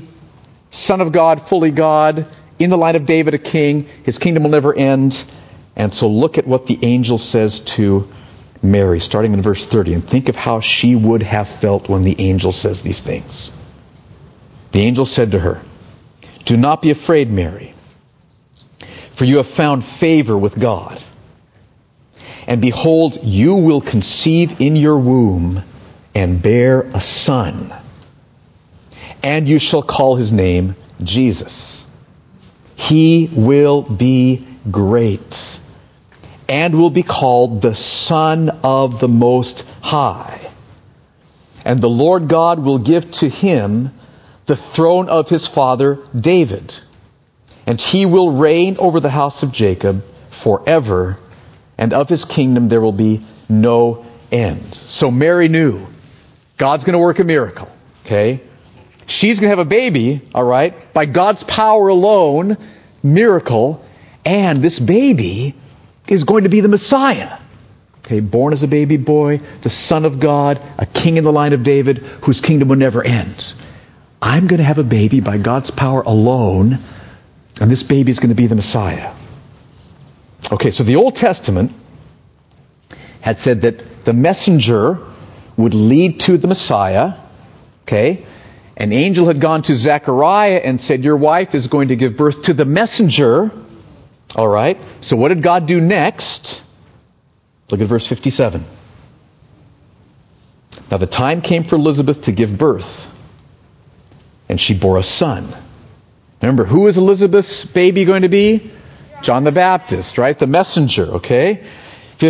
Son 0.71 1.01
of 1.01 1.11
God, 1.11 1.41
fully 1.41 1.69
God, 1.69 2.27
in 2.57 2.69
the 2.69 2.77
line 2.77 2.95
of 2.95 3.05
David, 3.05 3.33
a 3.33 3.37
king. 3.37 3.89
His 4.03 4.17
kingdom 4.17 4.43
will 4.43 4.51
never 4.51 4.73
end. 4.73 5.21
And 5.75 5.93
so 5.93 6.07
look 6.07 6.37
at 6.37 6.47
what 6.47 6.65
the 6.65 6.79
angel 6.81 7.17
says 7.17 7.59
to 7.75 8.07
Mary, 8.61 9.01
starting 9.01 9.33
in 9.33 9.41
verse 9.41 9.65
30, 9.65 9.95
and 9.95 10.07
think 10.07 10.29
of 10.29 10.37
how 10.37 10.61
she 10.61 10.95
would 10.95 11.23
have 11.23 11.49
felt 11.49 11.89
when 11.89 12.03
the 12.03 12.15
angel 12.19 12.53
says 12.53 12.81
these 12.81 13.01
things. 13.01 13.51
The 14.71 14.79
angel 14.79 15.05
said 15.05 15.31
to 15.31 15.39
her, 15.39 15.61
Do 16.45 16.55
not 16.55 16.81
be 16.81 16.89
afraid, 16.89 17.29
Mary, 17.29 17.73
for 19.11 19.25
you 19.25 19.37
have 19.37 19.47
found 19.47 19.83
favor 19.83 20.37
with 20.37 20.57
God. 20.57 21.03
And 22.47 22.61
behold, 22.61 23.21
you 23.23 23.55
will 23.55 23.81
conceive 23.81 24.61
in 24.61 24.77
your 24.77 24.97
womb 24.97 25.63
and 26.15 26.41
bear 26.41 26.83
a 26.83 27.01
son 27.01 27.73
and 29.23 29.47
you 29.47 29.57
shall 29.57 29.81
call 29.81 30.15
his 30.15 30.31
name 30.31 30.75
Jesus. 31.01 31.83
He 32.75 33.29
will 33.31 33.81
be 33.81 34.45
great 34.69 35.59
and 36.49 36.77
will 36.77 36.89
be 36.89 37.03
called 37.03 37.61
the 37.61 37.73
Son 37.73 38.49
of 38.63 38.99
the 38.99 39.07
Most 39.07 39.65
High. 39.81 40.39
And 41.65 41.79
the 41.79 41.89
Lord 41.89 42.27
God 42.27 42.59
will 42.59 42.79
give 42.79 43.09
to 43.11 43.29
him 43.29 43.93
the 44.45 44.57
throne 44.57 45.07
of 45.07 45.29
his 45.29 45.47
father 45.47 45.99
David. 46.13 46.75
And 47.65 47.79
he 47.79 48.05
will 48.05 48.31
reign 48.31 48.75
over 48.77 48.99
the 48.99 49.09
house 49.09 49.41
of 49.43 49.53
Jacob 49.53 50.03
forever, 50.31 51.17
and 51.77 51.93
of 51.93 52.09
his 52.09 52.25
kingdom 52.25 52.67
there 52.67 52.81
will 52.81 52.91
be 52.91 53.23
no 53.47 54.05
end. 54.31 54.75
So 54.75 55.09
Mary 55.09 55.47
knew 55.47 55.87
God's 56.57 56.83
going 56.83 56.93
to 56.93 56.99
work 56.99 57.19
a 57.19 57.23
miracle. 57.23 57.69
Okay? 58.05 58.41
She's 59.05 59.39
going 59.39 59.49
to 59.51 59.57
have 59.57 59.65
a 59.65 59.69
baby, 59.69 60.21
all 60.33 60.43
right, 60.43 60.93
by 60.93 61.05
God's 61.05 61.43
power 61.43 61.87
alone, 61.87 62.57
miracle, 63.01 63.85
and 64.25 64.59
this 64.59 64.79
baby 64.79 65.55
is 66.07 66.23
going 66.23 66.43
to 66.43 66.49
be 66.49 66.61
the 66.61 66.67
Messiah. 66.69 67.39
Okay, 67.99 68.19
born 68.19 68.53
as 68.53 68.63
a 68.63 68.67
baby 68.67 68.97
boy, 68.97 69.39
the 69.61 69.69
Son 69.69 70.03
of 70.03 70.19
God, 70.19 70.61
a 70.77 70.85
king 70.85 71.17
in 71.17 71.23
the 71.23 71.31
line 71.31 71.53
of 71.53 71.63
David, 71.63 71.99
whose 71.99 72.41
kingdom 72.41 72.67
will 72.67 72.75
never 72.75 73.03
end. 73.03 73.53
I'm 74.21 74.47
going 74.47 74.57
to 74.57 74.63
have 74.63 74.77
a 74.77 74.83
baby 74.83 75.19
by 75.19 75.37
God's 75.37 75.71
power 75.71 76.01
alone, 76.01 76.79
and 77.61 77.71
this 77.71 77.83
baby 77.83 78.11
is 78.11 78.19
going 78.19 78.29
to 78.29 78.35
be 78.35 78.47
the 78.47 78.55
Messiah. 78.55 79.13
Okay, 80.51 80.71
so 80.71 80.83
the 80.83 80.97
Old 80.97 81.15
Testament 81.15 81.71
had 83.21 83.39
said 83.39 83.61
that 83.61 84.03
the 84.03 84.13
messenger 84.13 84.99
would 85.55 85.73
lead 85.73 86.19
to 86.21 86.37
the 86.37 86.47
Messiah, 86.47 87.13
okay, 87.83 88.25
an 88.75 88.91
angel 88.91 89.27
had 89.27 89.39
gone 89.39 89.61
to 89.63 89.75
Zechariah 89.75 90.61
and 90.63 90.81
said, 90.81 91.03
Your 91.03 91.17
wife 91.17 91.53
is 91.53 91.67
going 91.67 91.89
to 91.89 91.95
give 91.95 92.17
birth 92.17 92.43
to 92.43 92.53
the 92.53 92.65
messenger. 92.65 93.51
All 94.35 94.47
right. 94.47 94.79
So 95.01 95.15
what 95.15 95.29
did 95.29 95.43
God 95.43 95.67
do 95.67 95.79
next? 95.79 96.63
Look 97.69 97.81
at 97.81 97.87
verse 97.87 98.07
57. 98.07 98.63
Now 100.89 100.97
the 100.97 101.07
time 101.07 101.41
came 101.41 101.63
for 101.63 101.75
Elizabeth 101.75 102.23
to 102.23 102.31
give 102.31 102.57
birth, 102.57 103.09
and 104.49 104.59
she 104.59 104.73
bore 104.73 104.97
a 104.97 105.03
son. 105.03 105.53
Remember, 106.41 106.65
who 106.65 106.87
is 106.87 106.97
Elizabeth's 106.97 107.65
baby 107.65 108.05
going 108.05 108.23
to 108.23 108.29
be? 108.29 108.71
John 109.21 109.43
the 109.43 109.51
Baptist, 109.51 110.17
right? 110.17 110.37
The 110.37 110.47
messenger, 110.47 111.05
okay? 111.15 111.63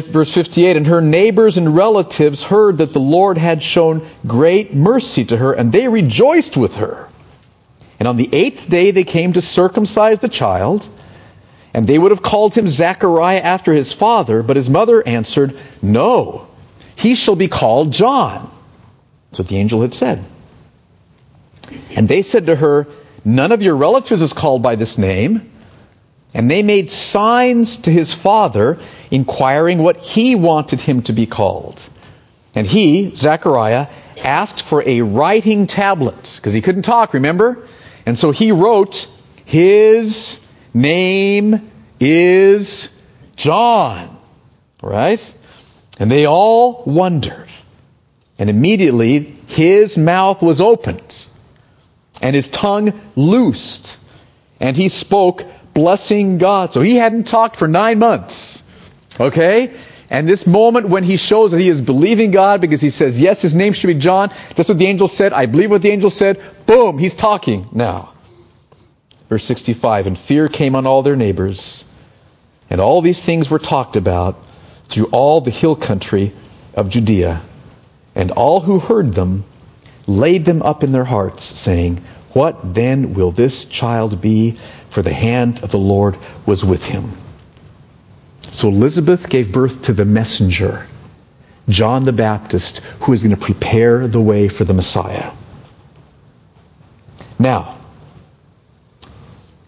Verse 0.02 0.34
58, 0.34 0.76
and 0.78 0.88
her 0.88 1.02
neighbors 1.02 1.58
and 1.58 1.76
relatives 1.76 2.42
heard 2.42 2.80
that 2.80 2.94
the 2.94 3.00
Lord 3.00 3.38
had 3.38 3.62
shown 3.62 4.08
great 4.26 4.74
mercy 4.74 5.26
to 5.26 5.38
her, 5.38 5.54
and 5.54 5.72
they 5.72 5.88
rejoiced 5.88 6.58
with 6.58 6.76
her. 6.76 7.08
And 8.00 8.08
on 8.08 8.18
the 8.18 8.30
eighth 8.34 8.70
day 8.70 8.92
they 8.92 9.04
came 9.04 9.34
to 9.34 9.42
circumcise 9.42 10.20
the 10.20 10.30
child, 10.30 10.88
and 11.74 11.86
they 11.86 11.98
would 11.98 12.12
have 12.12 12.24
called 12.24 12.56
him 12.56 12.68
Zechariah 12.68 13.40
after 13.40 13.74
his 13.74 13.94
father, 13.94 14.42
but 14.42 14.56
his 14.56 14.70
mother 14.70 15.06
answered, 15.08 15.58
No, 15.82 16.48
he 16.96 17.14
shall 17.16 17.36
be 17.36 17.48
called 17.48 17.94
John. 17.94 18.52
That's 19.30 19.40
what 19.40 19.48
the 19.48 19.58
angel 19.58 19.82
had 19.82 19.94
said. 19.94 20.24
And 21.96 22.08
they 22.08 22.24
said 22.24 22.48
to 22.48 22.56
her, 22.56 22.88
None 23.24 23.52
of 23.52 23.62
your 23.62 23.78
relatives 23.78 24.22
is 24.22 24.34
called 24.34 24.64
by 24.64 24.76
this 24.76 24.98
name. 24.98 25.53
And 26.34 26.50
they 26.50 26.64
made 26.64 26.90
signs 26.90 27.78
to 27.78 27.92
his 27.92 28.14
father, 28.14 28.80
inquiring 29.12 29.80
what 29.80 29.98
he 29.98 30.36
wanted 30.36 30.82
him 30.82 31.04
to 31.04 31.14
be 31.14 31.26
called. 31.28 31.88
And 32.56 32.66
he, 32.66 33.16
Zechariah, 33.16 33.88
asked 34.24 34.62
for 34.62 34.84
a 34.86 35.02
writing 35.02 35.68
tablet, 35.68 36.34
because 36.36 36.54
he 36.54 36.62
couldn't 36.62 36.84
talk, 36.84 37.14
remember? 37.14 37.68
And 38.06 38.18
so 38.18 38.32
he 38.32 38.52
wrote, 38.52 39.08
His 39.46 40.40
name 40.74 41.72
is 42.00 42.90
John. 43.36 44.18
Right? 44.82 45.34
And 46.00 46.12
they 46.12 46.26
all 46.26 46.84
wondered. 46.86 47.50
And 48.40 48.50
immediately 48.50 49.38
his 49.48 49.98
mouth 49.98 50.42
was 50.42 50.60
opened, 50.60 51.26
and 52.22 52.36
his 52.36 52.48
tongue 52.48 53.00
loosed, 53.16 53.98
and 54.60 54.76
he 54.76 54.90
spoke 54.90 55.46
blessing 55.74 56.38
God. 56.38 56.74
So 56.74 56.82
he 56.82 56.96
hadn't 56.96 57.26
talked 57.26 57.56
for 57.56 57.68
nine 57.68 58.00
months. 58.00 58.62
Okay? 59.20 59.74
And 60.10 60.30
this 60.30 60.46
moment 60.46 60.90
when 60.90 61.04
he 61.04 61.18
shows 61.18 61.52
that 61.52 61.60
he 61.60 61.70
is 61.70 61.82
believing 61.82 62.32
God 62.32 62.62
because 62.62 62.82
he 62.82 62.92
says, 62.92 63.20
yes, 63.20 63.42
his 63.42 63.56
name 63.56 63.74
should 63.74 63.88
be 63.88 63.96
John. 63.96 64.32
That's 64.56 64.70
what 64.70 64.78
the 64.78 64.86
angel 64.86 65.08
said. 65.08 65.34
I 65.34 65.48
believe 65.48 65.72
what 65.72 65.82
the 65.82 65.90
angel 65.90 66.10
said. 66.10 66.40
Boom, 66.66 67.00
he's 67.00 67.16
talking 67.16 67.68
now. 67.72 68.14
Verse 69.30 69.44
65, 69.46 70.08
and 70.08 70.18
fear 70.18 70.48
came 70.48 70.76
on 70.76 70.86
all 70.86 71.02
their 71.02 71.16
neighbors. 71.16 71.84
And 72.70 72.80
all 72.80 73.02
these 73.02 73.20
things 73.20 73.50
were 73.50 73.60
talked 73.60 73.96
about 73.96 74.38
through 74.86 75.06
all 75.06 75.42
the 75.42 75.52
hill 75.52 75.76
country 75.76 76.34
of 76.76 76.90
Judea. 76.90 77.42
And 78.14 78.32
all 78.32 78.60
who 78.60 78.80
heard 78.80 79.14
them 79.14 79.46
laid 80.06 80.46
them 80.46 80.62
up 80.62 80.84
in 80.84 80.92
their 80.92 81.06
hearts, 81.06 81.44
saying, 81.44 82.04
What 82.34 82.74
then 82.74 83.14
will 83.14 83.32
this 83.32 83.66
child 83.66 84.22
be? 84.22 84.60
For 84.90 85.02
the 85.02 85.14
hand 85.14 85.64
of 85.64 85.72
the 85.72 85.80
Lord 85.80 86.18
was 86.46 86.64
with 86.64 86.86
him. 86.86 87.12
So 88.52 88.70
Elizabeth 88.70 89.30
gave 89.30 89.52
birth 89.52 89.84
to 89.84 89.94
the 89.94 90.06
messenger, 90.06 90.86
John 91.70 92.06
the 92.06 92.14
Baptist, 92.14 92.80
who 93.02 93.14
is 93.14 93.24
going 93.24 93.36
to 93.36 93.42
prepare 93.42 94.08
the 94.08 94.22
way 94.22 94.48
for 94.48 94.64
the 94.64 94.74
Messiah. 94.74 95.32
Now, 97.40 97.78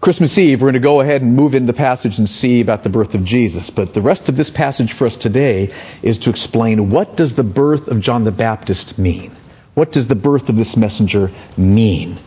Christmas 0.01 0.37
Eve, 0.37 0.61
we're 0.61 0.67
going 0.67 0.73
to 0.75 0.79
go 0.79 1.01
ahead 1.01 1.23
and 1.23 1.35
move 1.35 1.55
into 1.55 1.65
the 1.65 1.77
passage 1.77 2.19
and 2.19 2.29
see 2.29 2.61
about 2.61 2.83
the 2.83 2.89
birth 2.89 3.15
of 3.15 3.23
Jesus. 3.23 3.71
But 3.71 3.95
the 3.95 4.01
rest 4.01 4.29
of 4.29 4.37
this 4.37 4.51
passage 4.51 4.93
for 4.93 5.07
us 5.07 5.17
today 5.17 5.73
is 6.03 6.19
to 6.19 6.29
explain 6.29 6.91
what 6.91 7.17
does 7.17 7.33
the 7.33 7.43
birth 7.43 7.87
of 7.87 8.01
John 8.01 8.23
the 8.23 8.31
Baptist 8.31 8.99
mean? 8.99 9.35
What 9.73 9.91
does 9.91 10.07
the 10.07 10.15
birth 10.15 10.49
of 10.49 10.57
this 10.57 10.77
messenger 10.77 11.31
mean? 11.57 12.19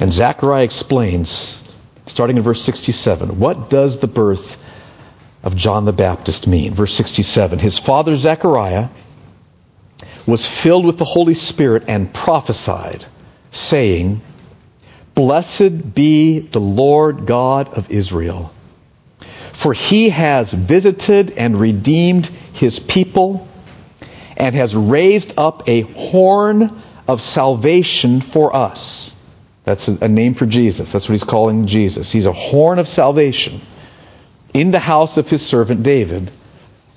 And 0.00 0.12
Zechariah 0.12 0.64
explains, 0.64 1.56
starting 2.06 2.36
in 2.36 2.42
verse 2.42 2.62
67, 2.62 3.38
what 3.38 3.70
does 3.70 3.98
the 3.98 4.06
birth 4.06 4.56
of 5.42 5.56
John 5.56 5.84
the 5.84 5.92
Baptist 5.92 6.46
mean? 6.46 6.74
Verse 6.74 6.94
67 6.94 7.58
His 7.58 7.78
father 7.78 8.16
Zechariah 8.16 8.88
was 10.26 10.46
filled 10.46 10.84
with 10.84 10.98
the 10.98 11.04
Holy 11.04 11.34
Spirit 11.34 11.84
and 11.88 12.12
prophesied, 12.12 13.04
saying, 13.50 14.20
Blessed 15.14 15.94
be 15.94 16.40
the 16.40 16.60
Lord 16.60 17.26
God 17.26 17.74
of 17.74 17.90
Israel, 17.90 18.52
for 19.52 19.72
he 19.72 20.08
has 20.08 20.52
visited 20.52 21.30
and 21.30 21.60
redeemed 21.60 22.26
his 22.52 22.80
people 22.80 23.46
and 24.36 24.56
has 24.56 24.74
raised 24.74 25.34
up 25.38 25.68
a 25.68 25.82
horn 25.82 26.82
of 27.06 27.22
salvation 27.22 28.20
for 28.20 28.56
us. 28.56 29.13
That's 29.64 29.88
a 29.88 30.08
name 30.08 30.34
for 30.34 30.44
Jesus. 30.46 30.92
That's 30.92 31.08
what 31.08 31.14
he's 31.14 31.24
calling 31.24 31.66
Jesus. 31.66 32.12
He's 32.12 32.26
a 32.26 32.32
horn 32.32 32.78
of 32.78 32.86
salvation 32.86 33.62
in 34.52 34.70
the 34.70 34.78
house 34.78 35.16
of 35.16 35.28
his 35.28 35.44
servant 35.44 35.82
David, 35.82 36.30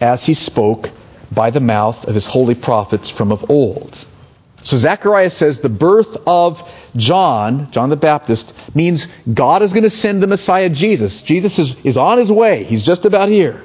as 0.02 0.26
he 0.26 0.34
spoke 0.34 0.92
by 1.32 1.50
the 1.50 1.60
mouth 1.60 2.06
of 2.06 2.14
his 2.14 2.26
holy 2.26 2.56
prophets 2.56 3.10
from 3.10 3.32
of 3.32 3.50
old. 3.50 4.06
So 4.64 4.78
Zechariah 4.78 5.30
says 5.30 5.60
the 5.60 5.70
birth 5.70 6.18
of 6.28 6.70
John, 6.96 7.72
John 7.72 7.90
the 7.90 7.96
Baptist, 7.96 8.54
means 8.76 9.08
God 9.34 9.62
is 9.62 9.72
going 9.72 9.84
to 9.84 9.90
send 9.90 10.22
the 10.22 10.28
Messiah 10.28 10.70
Jesus. 10.70 11.22
Jesus 11.22 11.58
is, 11.60 11.76
is 11.86 11.96
on 11.96 12.18
his 12.18 12.32
way. 12.32 12.66
He's 12.66 12.84
just 12.84 13.06
about 13.06 13.30
here. 13.30 13.64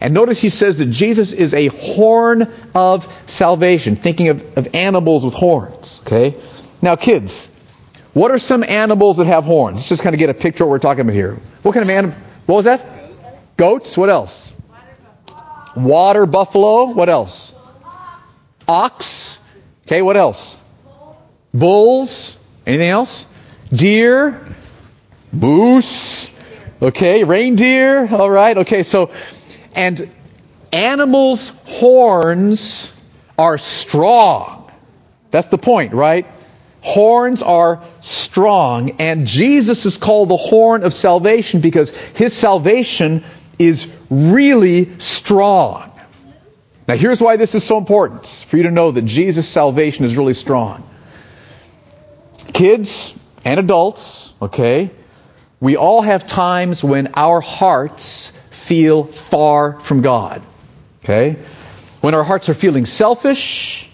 And 0.00 0.14
notice 0.14 0.40
he 0.40 0.48
says 0.48 0.78
that 0.78 0.86
Jesus 0.86 1.32
is 1.32 1.54
a 1.54 1.66
horn 1.66 2.52
of 2.74 3.12
salvation, 3.26 3.96
thinking 3.96 4.28
of, 4.28 4.58
of 4.58 4.74
animals 4.74 5.24
with 5.24 5.34
horns. 5.34 6.00
Okay? 6.06 6.36
Now, 6.80 6.96
kids, 6.96 7.50
what 8.12 8.30
are 8.30 8.38
some 8.38 8.64
animals 8.64 9.18
that 9.18 9.26
have 9.26 9.44
horns? 9.44 9.78
Let's 9.78 9.88
just 9.88 10.02
kind 10.02 10.14
of 10.14 10.18
get 10.18 10.30
a 10.30 10.34
picture 10.34 10.64
of 10.64 10.68
what 10.68 10.74
we're 10.74 10.78
talking 10.80 11.02
about 11.02 11.14
here. 11.14 11.38
What 11.62 11.72
kind 11.72 11.84
of 11.84 11.90
animal? 11.90 12.16
What 12.46 12.56
was 12.56 12.64
that? 12.64 12.84
Goats. 13.56 13.96
What 13.96 14.10
else? 14.10 14.52
Water 15.76 16.26
buffalo. 16.26 16.86
What 16.86 17.08
else? 17.08 17.54
Ox. 18.66 19.38
Okay, 19.86 20.02
what 20.02 20.16
else? 20.16 20.58
Bulls. 21.54 22.36
Anything 22.66 22.90
else? 22.90 23.26
Deer. 23.72 24.44
Moose. 25.32 26.30
Okay, 26.82 27.24
reindeer. 27.24 28.08
All 28.12 28.30
right. 28.30 28.58
Okay, 28.58 28.82
so, 28.82 29.12
and 29.74 30.10
animals' 30.72 31.52
horns 31.66 32.90
are 33.38 33.58
strong. 33.58 34.70
That's 35.30 35.48
the 35.48 35.58
point, 35.58 35.92
right? 35.94 36.26
Horns 36.82 37.42
are 37.42 37.82
strong, 38.00 38.92
and 39.00 39.26
Jesus 39.26 39.84
is 39.84 39.98
called 39.98 40.30
the 40.30 40.36
horn 40.36 40.82
of 40.84 40.94
salvation 40.94 41.60
because 41.60 41.90
his 41.90 42.32
salvation 42.32 43.24
is 43.58 43.92
really 44.08 44.98
strong. 44.98 45.90
Now, 46.88 46.96
here's 46.96 47.20
why 47.20 47.36
this 47.36 47.54
is 47.54 47.62
so 47.62 47.78
important 47.78 48.26
for 48.26 48.56
you 48.56 48.64
to 48.64 48.70
know 48.70 48.90
that 48.90 49.04
Jesus' 49.04 49.48
salvation 49.48 50.04
is 50.04 50.16
really 50.16 50.34
strong. 50.34 50.88
Kids 52.52 53.14
and 53.44 53.60
adults, 53.60 54.32
okay, 54.40 54.90
we 55.60 55.76
all 55.76 56.00
have 56.00 56.26
times 56.26 56.82
when 56.82 57.12
our 57.14 57.40
hearts 57.40 58.32
feel 58.50 59.04
far 59.04 59.78
from 59.80 60.00
God. 60.00 60.42
Okay? 61.04 61.36
When 62.00 62.14
our 62.14 62.24
hearts 62.24 62.48
are 62.48 62.54
feeling 62.54 62.86
selfish, 62.86 63.88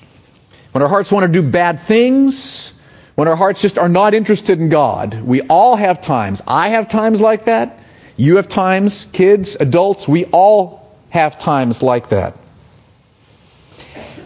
when 0.73 0.83
our 0.83 0.89
hearts 0.89 1.11
want 1.11 1.27
to 1.27 1.43
do 1.43 1.47
bad 1.47 1.81
things, 1.83 2.73
when 3.17 3.29
our 3.29 3.35
hearts 3.35 3.61
just 3.61 3.79
are 3.79 3.89
not 3.89 4.15
interested 4.15 4.61
in 4.61 4.69
God. 4.69 5.21
We 5.23 5.41
all 5.43 5.75
have 5.75 6.01
times. 6.01 6.43
I 6.47 6.69
have 6.69 6.89
times 6.89 7.21
like 7.21 7.47
that. 7.47 7.81
You 8.17 8.37
have 8.37 8.49
times, 8.49 9.07
kids, 9.13 9.57
adults, 9.59 10.07
we 10.07 10.27
all 10.27 10.95
have 11.11 11.39
times 11.39 11.83
like 11.83 12.11
that. 12.11 12.39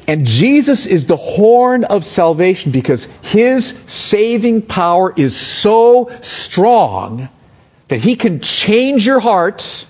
And 0.07 0.27
Jesus 0.27 0.87
is 0.87 1.07
the 1.07 1.17
horn 1.17 1.85
of 1.85 2.05
salvation 2.05 2.73
because 2.73 3.05
his 3.23 3.79
saving 3.87 4.63
power 4.63 5.13
is 5.17 5.37
so 5.37 6.11
strong 6.21 7.29
that 7.87 8.01
he 8.01 8.17
can 8.17 8.41
change 8.41 9.07
your 9.07 9.21
heart 9.21 9.87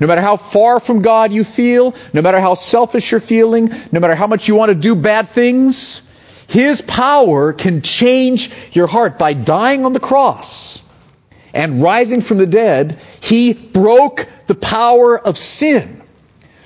no 0.00 0.06
matter 0.06 0.20
how 0.20 0.36
far 0.36 0.80
from 0.80 1.02
God 1.02 1.32
you 1.32 1.44
feel, 1.44 1.94
no 2.12 2.20
matter 2.20 2.40
how 2.40 2.54
selfish 2.54 3.10
you're 3.10 3.20
feeling, 3.20 3.72
no 3.92 4.00
matter 4.00 4.14
how 4.14 4.26
much 4.26 4.48
you 4.48 4.54
want 4.54 4.70
to 4.70 4.74
do 4.74 4.94
bad 4.94 5.30
things, 5.30 6.02
his 6.46 6.80
power 6.80 7.52
can 7.52 7.82
change 7.82 8.50
your 8.72 8.86
heart 8.86 9.18
by 9.18 9.32
dying 9.32 9.84
on 9.84 9.92
the 9.92 10.00
cross 10.00 10.82
and 11.52 11.82
rising 11.82 12.20
from 12.20 12.38
the 12.38 12.46
dead. 12.46 12.98
He 13.20 13.52
broke 13.52 14.26
the 14.46 14.54
power 14.54 15.18
of 15.18 15.38
sin. 15.38 16.02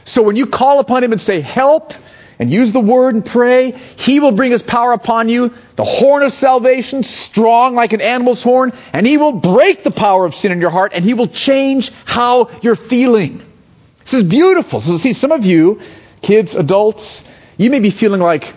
So 0.04 0.22
when 0.22 0.36
you 0.36 0.46
call 0.46 0.80
upon 0.80 1.04
him 1.04 1.12
and 1.12 1.20
say, 1.20 1.40
help, 1.40 1.92
and 2.38 2.50
use 2.50 2.72
the 2.72 2.80
word 2.80 3.14
and 3.14 3.26
pray, 3.26 3.72
he 3.72 4.20
will 4.20 4.32
bring 4.32 4.52
his 4.52 4.62
power 4.62 4.92
upon 4.92 5.28
you, 5.28 5.52
the 5.76 5.84
horn 5.84 6.22
of 6.22 6.32
salvation, 6.32 7.02
strong 7.02 7.74
like 7.74 7.92
an 7.92 8.00
animal's 8.00 8.42
horn, 8.42 8.72
and 8.92 9.06
he 9.06 9.16
will 9.16 9.32
break 9.32 9.82
the 9.82 9.90
power 9.90 10.24
of 10.24 10.34
sin 10.34 10.52
in 10.52 10.60
your 10.60 10.70
heart, 10.70 10.92
and 10.94 11.04
he 11.04 11.14
will 11.14 11.26
change 11.26 11.90
how 12.04 12.50
you're 12.62 12.76
feeling. 12.76 13.42
This 14.04 14.14
is 14.14 14.22
beautiful. 14.22 14.80
So 14.80 14.96
see, 14.98 15.12
some 15.12 15.32
of 15.32 15.44
you, 15.44 15.80
kids, 16.22 16.54
adults, 16.54 17.24
you 17.56 17.70
may 17.70 17.80
be 17.80 17.90
feeling 17.90 18.20
like, 18.20 18.54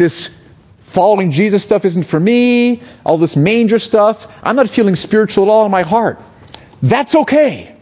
this 0.00 0.30
following 0.78 1.30
Jesus 1.30 1.62
stuff 1.62 1.84
isn't 1.84 2.04
for 2.04 2.18
me, 2.18 2.82
all 3.04 3.18
this 3.18 3.36
manger 3.36 3.78
stuff. 3.78 4.26
I'm 4.42 4.56
not 4.56 4.68
feeling 4.70 4.96
spiritual 4.96 5.44
at 5.44 5.50
all 5.50 5.66
in 5.66 5.70
my 5.70 5.82
heart. 5.82 6.18
That's 6.82 7.14
okay. 7.14 7.76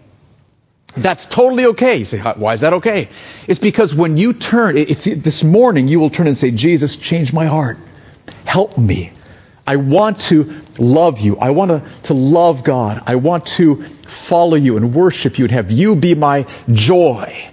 That's 0.96 1.26
totally 1.26 1.66
okay. 1.66 1.98
You 1.98 2.04
say, 2.04 2.18
why 2.18 2.54
is 2.54 2.62
that 2.62 2.72
okay? 2.74 3.09
It's 3.46 3.61
because 3.61 3.94
when 3.94 4.16
you 4.16 4.33
turn, 4.33 4.76
it's, 4.76 5.04
this 5.04 5.44
morning 5.44 5.87
you 5.87 6.00
will 6.00 6.11
turn 6.11 6.26
and 6.26 6.37
say, 6.37 6.50
Jesus, 6.50 6.96
change 6.96 7.33
my 7.33 7.46
heart. 7.46 7.78
Help 8.44 8.76
me. 8.76 9.12
I 9.64 9.76
want 9.76 10.18
to 10.33 10.57
love 10.76 11.20
you. 11.20 11.38
I 11.38 11.50
want 11.50 11.70
to, 11.70 11.83
to 12.09 12.14
love 12.14 12.64
God. 12.64 13.00
I 13.07 13.14
want 13.14 13.46
to 13.59 13.85
follow 13.85 14.57
you 14.57 14.76
and 14.76 14.92
worship 14.92 15.38
you 15.38 15.44
and 15.44 15.52
have 15.52 15.70
you 15.70 15.94
be 15.94 16.16
my 16.16 16.46
joy. 16.68 17.48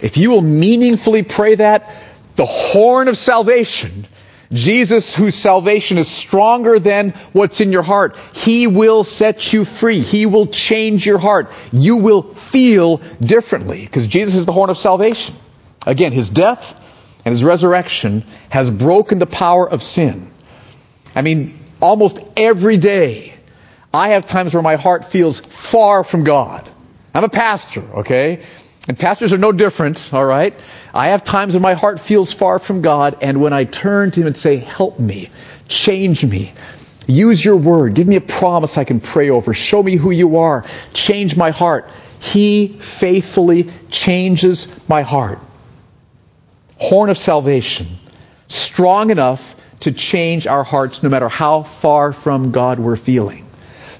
If 0.00 0.16
you 0.16 0.30
will 0.30 0.42
meaningfully 0.42 1.24
pray 1.24 1.56
that, 1.56 1.90
the 2.38 2.46
horn 2.46 3.08
of 3.08 3.16
salvation, 3.16 4.06
Jesus, 4.52 5.12
whose 5.12 5.34
salvation 5.34 5.98
is 5.98 6.06
stronger 6.06 6.78
than 6.78 7.10
what's 7.32 7.60
in 7.60 7.72
your 7.72 7.82
heart, 7.82 8.16
He 8.32 8.68
will 8.68 9.02
set 9.02 9.52
you 9.52 9.64
free. 9.64 9.98
He 9.98 10.24
will 10.24 10.46
change 10.46 11.04
your 11.04 11.18
heart. 11.18 11.50
You 11.72 11.96
will 11.96 12.22
feel 12.22 12.98
differently 13.20 13.80
because 13.80 14.06
Jesus 14.06 14.36
is 14.36 14.46
the 14.46 14.52
horn 14.52 14.70
of 14.70 14.78
salvation. 14.78 15.34
Again, 15.84 16.12
His 16.12 16.30
death 16.30 16.80
and 17.24 17.32
His 17.32 17.42
resurrection 17.42 18.24
has 18.50 18.70
broken 18.70 19.18
the 19.18 19.26
power 19.26 19.68
of 19.68 19.82
sin. 19.82 20.30
I 21.16 21.22
mean, 21.22 21.58
almost 21.82 22.20
every 22.36 22.76
day, 22.76 23.34
I 23.92 24.10
have 24.10 24.28
times 24.28 24.54
where 24.54 24.62
my 24.62 24.76
heart 24.76 25.10
feels 25.10 25.40
far 25.40 26.04
from 26.04 26.22
God. 26.22 26.70
I'm 27.12 27.24
a 27.24 27.28
pastor, 27.28 27.82
okay? 27.96 28.44
And 28.86 28.96
pastors 28.96 29.32
are 29.32 29.38
no 29.38 29.50
different, 29.50 30.14
all 30.14 30.24
right? 30.24 30.54
I 30.94 31.08
have 31.08 31.24
times 31.24 31.54
when 31.54 31.62
my 31.62 31.74
heart 31.74 32.00
feels 32.00 32.32
far 32.32 32.58
from 32.58 32.80
God, 32.82 33.18
and 33.20 33.40
when 33.40 33.52
I 33.52 33.64
turn 33.64 34.10
to 34.12 34.20
Him 34.20 34.26
and 34.26 34.36
say, 34.36 34.56
Help 34.56 34.98
me, 34.98 35.30
change 35.68 36.24
me, 36.24 36.52
use 37.06 37.44
your 37.44 37.56
word, 37.56 37.94
give 37.94 38.06
me 38.06 38.16
a 38.16 38.20
promise 38.20 38.78
I 38.78 38.84
can 38.84 39.00
pray 39.00 39.30
over, 39.30 39.54
show 39.54 39.82
me 39.82 39.96
who 39.96 40.10
you 40.10 40.38
are, 40.38 40.64
change 40.92 41.36
my 41.36 41.50
heart. 41.50 41.88
He 42.20 42.68
faithfully 42.68 43.70
changes 43.90 44.66
my 44.88 45.02
heart. 45.02 45.38
Horn 46.76 47.10
of 47.10 47.18
salvation, 47.18 47.98
strong 48.48 49.10
enough 49.10 49.54
to 49.80 49.92
change 49.92 50.46
our 50.46 50.64
hearts 50.64 51.02
no 51.02 51.08
matter 51.08 51.28
how 51.28 51.62
far 51.62 52.12
from 52.12 52.50
God 52.50 52.80
we're 52.80 52.96
feeling. 52.96 53.46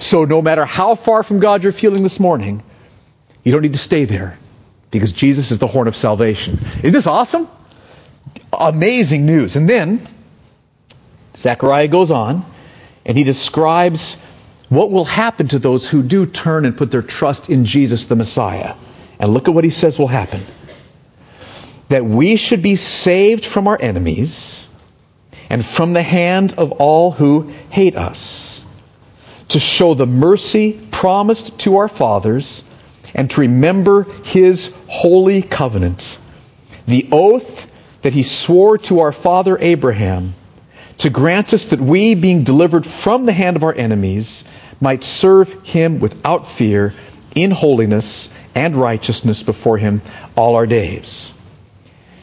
So, 0.01 0.24
no 0.24 0.42
matter 0.42 0.64
how 0.64 0.94
far 0.94 1.22
from 1.22 1.40
God 1.40 1.62
you're 1.62 1.72
feeling 1.72 2.03
this 2.03 2.20
morning, 2.20 2.62
you 3.44 3.53
don't 3.53 3.62
need 3.62 3.72
to 3.72 3.79
stay 3.79 4.05
there 4.05 4.38
because 4.90 5.12
Jesus 5.12 5.51
is 5.51 5.59
the 5.59 5.66
horn 5.66 5.88
of 5.88 5.96
salvation. 5.96 6.59
Is 6.83 6.92
this 6.92 7.07
awesome? 7.07 7.48
Amazing 8.53 9.27
news. 9.27 9.57
And 9.57 9.68
then 9.68 10.01
Zechariah 11.37 11.88
goes 11.88 12.11
on 12.11 12.44
and 13.05 13.16
he 13.16 13.24
describes 13.24 14.16
what 14.68 14.90
will 14.90 15.05
happen 15.05 15.48
to 15.48 15.59
those 15.59 15.88
who 15.88 16.03
do 16.03 16.27
turn 16.27 16.64
and 16.64 16.77
put 16.77 16.90
their 16.90 17.03
trust 17.03 17.48
in 17.48 17.64
Jesus 17.64 18.07
the 18.07 18.16
Messiah. 18.16 18.74
And 19.18 19.33
look 19.33 19.48
at 19.48 19.55
what 19.55 19.64
he 19.64 19.70
says 19.70 19.98
will 19.98 20.09
happen. 20.09 20.42
That 21.88 22.05
we 22.05 22.37
should 22.37 22.62
be 22.62 22.77
saved 22.77 23.46
from 23.46 23.66
our 23.66 23.81
enemies 23.81 24.66
and 25.51 25.64
from 25.64 25.94
the 25.94 26.03
hand 26.03 26.55
of 26.59 26.72
all 26.72 27.11
who 27.11 27.51
hate 27.70 27.96
us, 27.96 28.62
to 29.48 29.59
show 29.59 29.94
the 29.94 30.07
mercy 30.07 30.79
promised 30.90 31.59
to 31.61 31.79
our 31.79 31.88
fathers 31.88 32.62
and 33.14 33.31
to 33.31 33.42
remember 33.42 34.05
his 34.25 34.75
holy 34.87 35.42
covenant, 35.42 36.18
the 36.87 37.09
oath 37.12 37.71
that 38.03 38.12
he 38.12 38.23
swore 38.23 38.79
to 38.79 39.01
our 39.01 39.12
father 39.12 39.59
Abraham, 39.59 40.35
to 40.99 41.11
grant 41.11 41.55
us 41.55 41.66
that 41.66 41.81
we, 41.81 42.14
being 42.14 42.44
delivered 42.44 42.85
from 42.85 43.27
the 43.27 43.33
hand 43.33 43.57
of 43.57 43.64
our 43.64 43.75
enemies, 43.75 44.44
might 44.81 45.05
serve 45.05 45.66
him 45.66 46.01
without 46.01 46.51
fear 46.51 46.94
in 47.35 47.51
holiness 47.51 48.33
and 48.55 48.77
righteousness 48.77 49.42
before 49.42 49.79
him 49.79 50.03
all 50.37 50.57
our 50.57 50.66
days. 50.66 51.33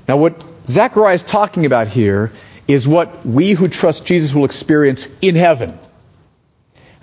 Now, 0.08 0.18
what 0.18 0.44
Zechariah 0.68 1.16
is 1.16 1.24
talking 1.24 1.66
about 1.66 1.88
here 1.88 2.32
is 2.68 2.88
what 2.88 3.26
we 3.26 3.52
who 3.52 3.68
trust 3.68 4.06
Jesus 4.06 4.34
will 4.34 4.46
experience 4.46 5.08
in 5.22 5.36
heaven. 5.36 5.78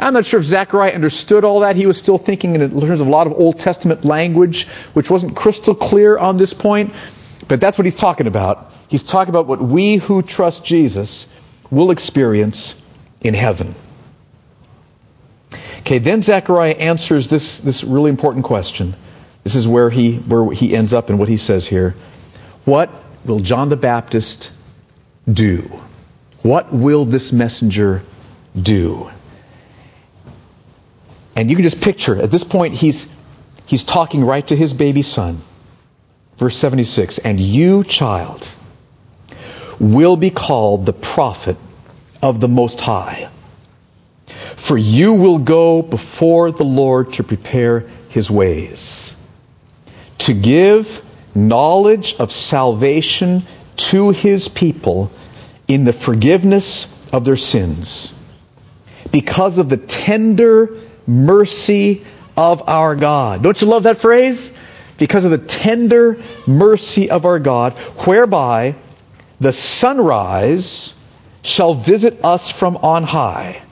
I'm 0.02 0.14
not 0.14 0.26
sure 0.26 0.40
if 0.40 0.46
Zechariah 0.46 0.92
understood 0.92 1.44
all 1.44 1.60
that. 1.60 1.76
He 1.76 1.86
was 1.86 1.96
still 1.96 2.18
thinking 2.18 2.54
in 2.54 2.80
terms 2.80 3.00
of 3.00 3.06
a 3.06 3.10
lot 3.10 3.26
of 3.26 3.34
Old 3.34 3.58
Testament 3.58 4.04
language, 4.04 4.66
which 4.92 5.10
wasn't 5.10 5.36
crystal 5.36 5.74
clear 5.74 6.18
on 6.18 6.36
this 6.36 6.52
point. 6.52 6.94
But 7.48 7.60
that's 7.60 7.78
what 7.78 7.84
he's 7.84 7.94
talking 7.94 8.26
about. 8.26 8.72
He's 8.88 9.02
talking 9.02 9.30
about 9.30 9.46
what 9.46 9.62
we 9.62 9.96
who 9.96 10.22
trust 10.22 10.64
Jesus 10.64 11.26
will 11.70 11.90
experience 11.90 12.74
in 13.20 13.34
heaven. 13.34 13.74
Okay, 15.80 15.98
then 15.98 16.22
Zechariah 16.22 16.74
answers 16.74 17.28
this, 17.28 17.58
this 17.58 17.82
really 17.82 18.10
important 18.10 18.44
question. 18.44 18.94
This 19.44 19.56
is 19.56 19.66
where 19.66 19.90
he, 19.90 20.16
where 20.16 20.52
he 20.52 20.76
ends 20.76 20.94
up 20.94 21.10
and 21.10 21.18
what 21.18 21.28
he 21.28 21.36
says 21.36 21.66
here. 21.66 21.94
What 22.64 22.90
will 23.24 23.40
John 23.40 23.68
the 23.68 23.76
Baptist 23.76 24.50
do? 25.30 25.62
What 26.42 26.72
will 26.72 27.04
this 27.04 27.32
messenger 27.32 28.02
do? 28.60 29.10
And 31.34 31.50
you 31.50 31.56
can 31.56 31.62
just 31.62 31.80
picture, 31.80 32.20
at 32.20 32.30
this 32.30 32.44
point, 32.44 32.74
he's, 32.74 33.06
he's 33.66 33.84
talking 33.84 34.24
right 34.24 34.46
to 34.48 34.56
his 34.56 34.72
baby 34.72 35.02
son. 35.02 35.40
Verse 36.36 36.56
76 36.56 37.18
And 37.18 37.40
you, 37.40 37.84
child, 37.84 38.48
will 39.78 40.16
be 40.16 40.30
called 40.30 40.86
the 40.86 40.92
prophet 40.92 41.56
of 42.22 42.40
the 42.40 42.48
Most 42.48 42.80
High. 42.80 43.28
For 44.56 44.78
you 44.78 45.14
will 45.14 45.38
go 45.38 45.82
before 45.82 46.52
the 46.52 46.64
Lord 46.64 47.14
to 47.14 47.24
prepare 47.24 47.88
his 48.10 48.30
ways, 48.30 49.14
to 50.18 50.34
give 50.34 51.04
knowledge 51.34 52.14
of 52.18 52.30
salvation 52.30 53.42
to 53.76 54.10
his 54.10 54.48
people 54.48 55.10
in 55.66 55.84
the 55.84 55.92
forgiveness 55.92 56.86
of 57.12 57.24
their 57.24 57.36
sins, 57.36 58.12
because 59.10 59.58
of 59.58 59.68
the 59.68 59.78
tender 59.78 60.78
mercy 61.06 62.04
of 62.36 62.68
our 62.68 62.94
God. 62.96 63.42
Don't 63.42 63.60
you 63.60 63.68
love 63.68 63.84
that 63.84 63.98
phrase? 63.98 64.52
Because 64.98 65.24
of 65.24 65.30
the 65.30 65.38
tender 65.38 66.22
mercy 66.46 67.10
of 67.10 67.24
our 67.24 67.38
God, 67.38 67.74
whereby 68.06 68.76
the 69.40 69.52
sunrise 69.52 70.94
shall 71.42 71.74
visit 71.74 72.24
us 72.24 72.50
from 72.50 72.76
on 72.76 73.02
high 73.02 73.62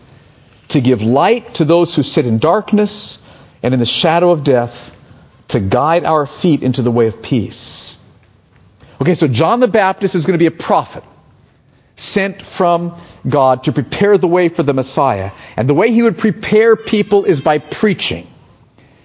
to 0.68 0.80
give 0.80 1.02
light 1.02 1.54
to 1.54 1.64
those 1.64 1.94
who 1.94 2.02
sit 2.02 2.26
in 2.26 2.38
darkness 2.38 3.18
and 3.62 3.74
in 3.74 3.80
the 3.80 3.86
shadow 3.86 4.30
of 4.30 4.42
death, 4.44 4.96
to 5.48 5.60
guide 5.60 6.04
our 6.04 6.26
feet 6.26 6.62
into 6.62 6.82
the 6.82 6.90
way 6.90 7.08
of 7.08 7.22
peace. 7.22 7.96
Okay, 9.00 9.14
so 9.14 9.26
John 9.26 9.60
the 9.60 9.68
Baptist 9.68 10.14
is 10.14 10.24
going 10.24 10.38
to 10.38 10.42
be 10.42 10.46
a 10.46 10.50
prophet 10.50 11.02
sent 11.96 12.40
from 12.40 13.00
God 13.28 13.64
to 13.64 13.72
prepare 13.72 14.18
the 14.18 14.28
way 14.28 14.48
for 14.48 14.62
the 14.62 14.74
Messiah. 14.74 15.30
And 15.56 15.68
the 15.68 15.74
way 15.74 15.90
he 15.90 16.02
would 16.02 16.18
prepare 16.18 16.76
people 16.76 17.24
is 17.24 17.40
by 17.40 17.58
preaching. 17.58 18.26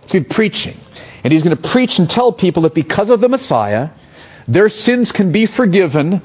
It's 0.04 0.12
be 0.12 0.22
preaching. 0.22 0.78
And 1.24 1.34
he's 1.34 1.44
going 1.44 1.58
to 1.58 1.70
preach 1.70 2.00
and 2.00 2.10
tell 2.10 2.32
people 2.32 2.64
that 2.64 2.74
because 2.74 3.10
of 3.10 3.20
the 3.20 3.30
Messiah, 3.30 3.90
their 4.48 4.70
sins 4.70 5.12
can 5.12 5.32
be 5.32 5.48
forgiven 5.48 6.22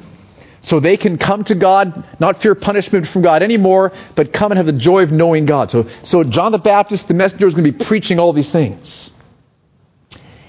so 0.60 0.78
they 0.78 0.98
can 0.98 1.16
come 1.16 1.44
to 1.44 1.54
God, 1.54 2.04
not 2.20 2.42
fear 2.42 2.54
punishment 2.54 3.08
from 3.08 3.22
God 3.22 3.42
anymore, 3.42 3.92
but 4.14 4.32
come 4.32 4.52
and 4.52 4.58
have 4.58 4.66
the 4.66 4.72
joy 4.72 5.02
of 5.02 5.10
knowing 5.10 5.46
God. 5.46 5.70
So, 5.70 5.88
so 6.02 6.22
John 6.22 6.52
the 6.52 6.58
Baptist, 6.58 7.08
the 7.08 7.14
messenger, 7.14 7.46
is 7.46 7.54
going 7.54 7.64
to 7.64 7.72
be 7.72 7.84
preaching 7.84 8.18
all 8.18 8.34
these 8.34 8.52
things. 8.52 9.10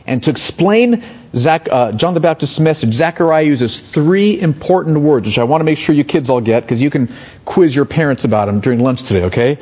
And 0.05 0.21
to 0.23 0.31
explain 0.31 1.03
Zach, 1.35 1.69
uh, 1.71 1.93
John 1.93 2.13
the 2.13 2.19
Baptist's 2.19 2.59
message, 2.59 2.93
Zechariah 2.93 3.43
uses 3.43 3.79
three 3.79 4.39
important 4.39 4.99
words, 4.99 5.27
which 5.27 5.37
I 5.37 5.45
want 5.45 5.61
to 5.61 5.65
make 5.65 5.77
sure 5.77 5.95
you 5.95 6.03
kids 6.03 6.29
all 6.29 6.41
get, 6.41 6.63
because 6.63 6.81
you 6.81 6.89
can 6.89 7.13
quiz 7.45 7.75
your 7.75 7.85
parents 7.85 8.25
about 8.25 8.45
them 8.45 8.59
during 8.59 8.79
lunch 8.79 9.03
today, 9.03 9.23
okay? 9.23 9.59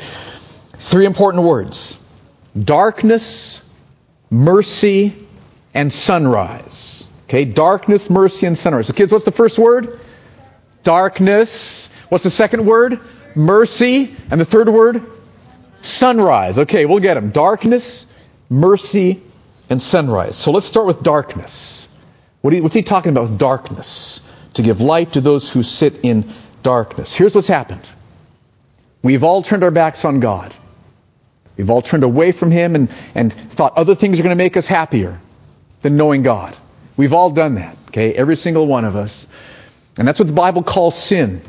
Three 0.80 1.06
important 1.06 1.44
words. 1.44 1.98
Darkness, 2.60 3.62
mercy, 4.32 5.16
and 5.74 5.94
sunrise. 5.94 7.08
Okay, 7.26 7.46
darkness, 7.46 8.10
mercy, 8.10 8.48
and 8.48 8.58
sunrise. 8.58 8.88
So 8.88 8.94
kids, 8.94 9.12
what's 9.12 9.26
the 9.26 9.32
first 9.32 9.60
word? 9.60 10.00
Darkness. 10.82 11.90
What's 12.10 12.24
the 12.24 12.32
second 12.32 12.66
word? 12.66 13.00
Mercy. 13.36 14.16
And 14.32 14.42
the 14.42 14.46
third 14.46 14.68
word? 14.70 15.04
Sunrise. 15.84 16.58
Okay, 16.58 16.86
we'll 16.86 17.00
get 17.00 17.14
them. 17.14 17.30
Darkness, 17.30 18.08
mercy, 18.50 19.22
and 19.70 19.82
sunrise. 19.82 20.36
So 20.36 20.52
let's 20.52 20.66
start 20.66 20.88
with 20.88 21.04
darkness. 21.04 21.88
What 22.42 22.54
what's 22.62 22.76
he 22.76 22.84
talking 22.84 23.12
about 23.12 23.30
with 23.30 23.38
darkness? 23.38 24.22
To 24.56 24.62
give 24.64 24.82
light 24.82 25.14
to 25.14 25.22
those 25.22 25.52
who 25.52 25.64
sit 25.64 26.00
in 26.04 26.34
darkness. 26.64 27.14
Here's 27.14 27.36
what's 27.36 27.48
happened. 27.48 27.88
We've 29.02 29.24
all 29.24 29.42
turned 29.42 29.64
our 29.64 29.72
backs 29.72 30.04
on 30.06 30.20
God. 30.20 30.54
We've 31.56 31.70
all 31.70 31.82
turned 31.82 32.04
away 32.04 32.32
from 32.32 32.52
Him 32.52 32.76
and, 32.76 32.90
and 33.16 33.34
thought 33.34 33.78
other 33.78 33.96
things 33.96 34.20
are 34.20 34.24
going 34.24 34.38
to 34.38 34.44
make 34.44 34.58
us 34.58 34.68
happier 34.68 35.20
than 35.82 35.98
knowing 35.98 36.24
God. 36.24 36.56
We've 36.98 37.14
all 37.14 37.30
done 37.30 37.56
that, 37.56 37.78
okay? 37.90 38.14
Every 38.14 38.36
single 38.36 38.66
one 38.66 38.86
of 38.86 38.96
us. 38.96 39.28
And 39.98 40.08
that's 40.08 40.20
what 40.20 40.28
the 40.28 40.34
Bible 40.34 40.64
calls 40.64 40.98
sin. 40.98 41.42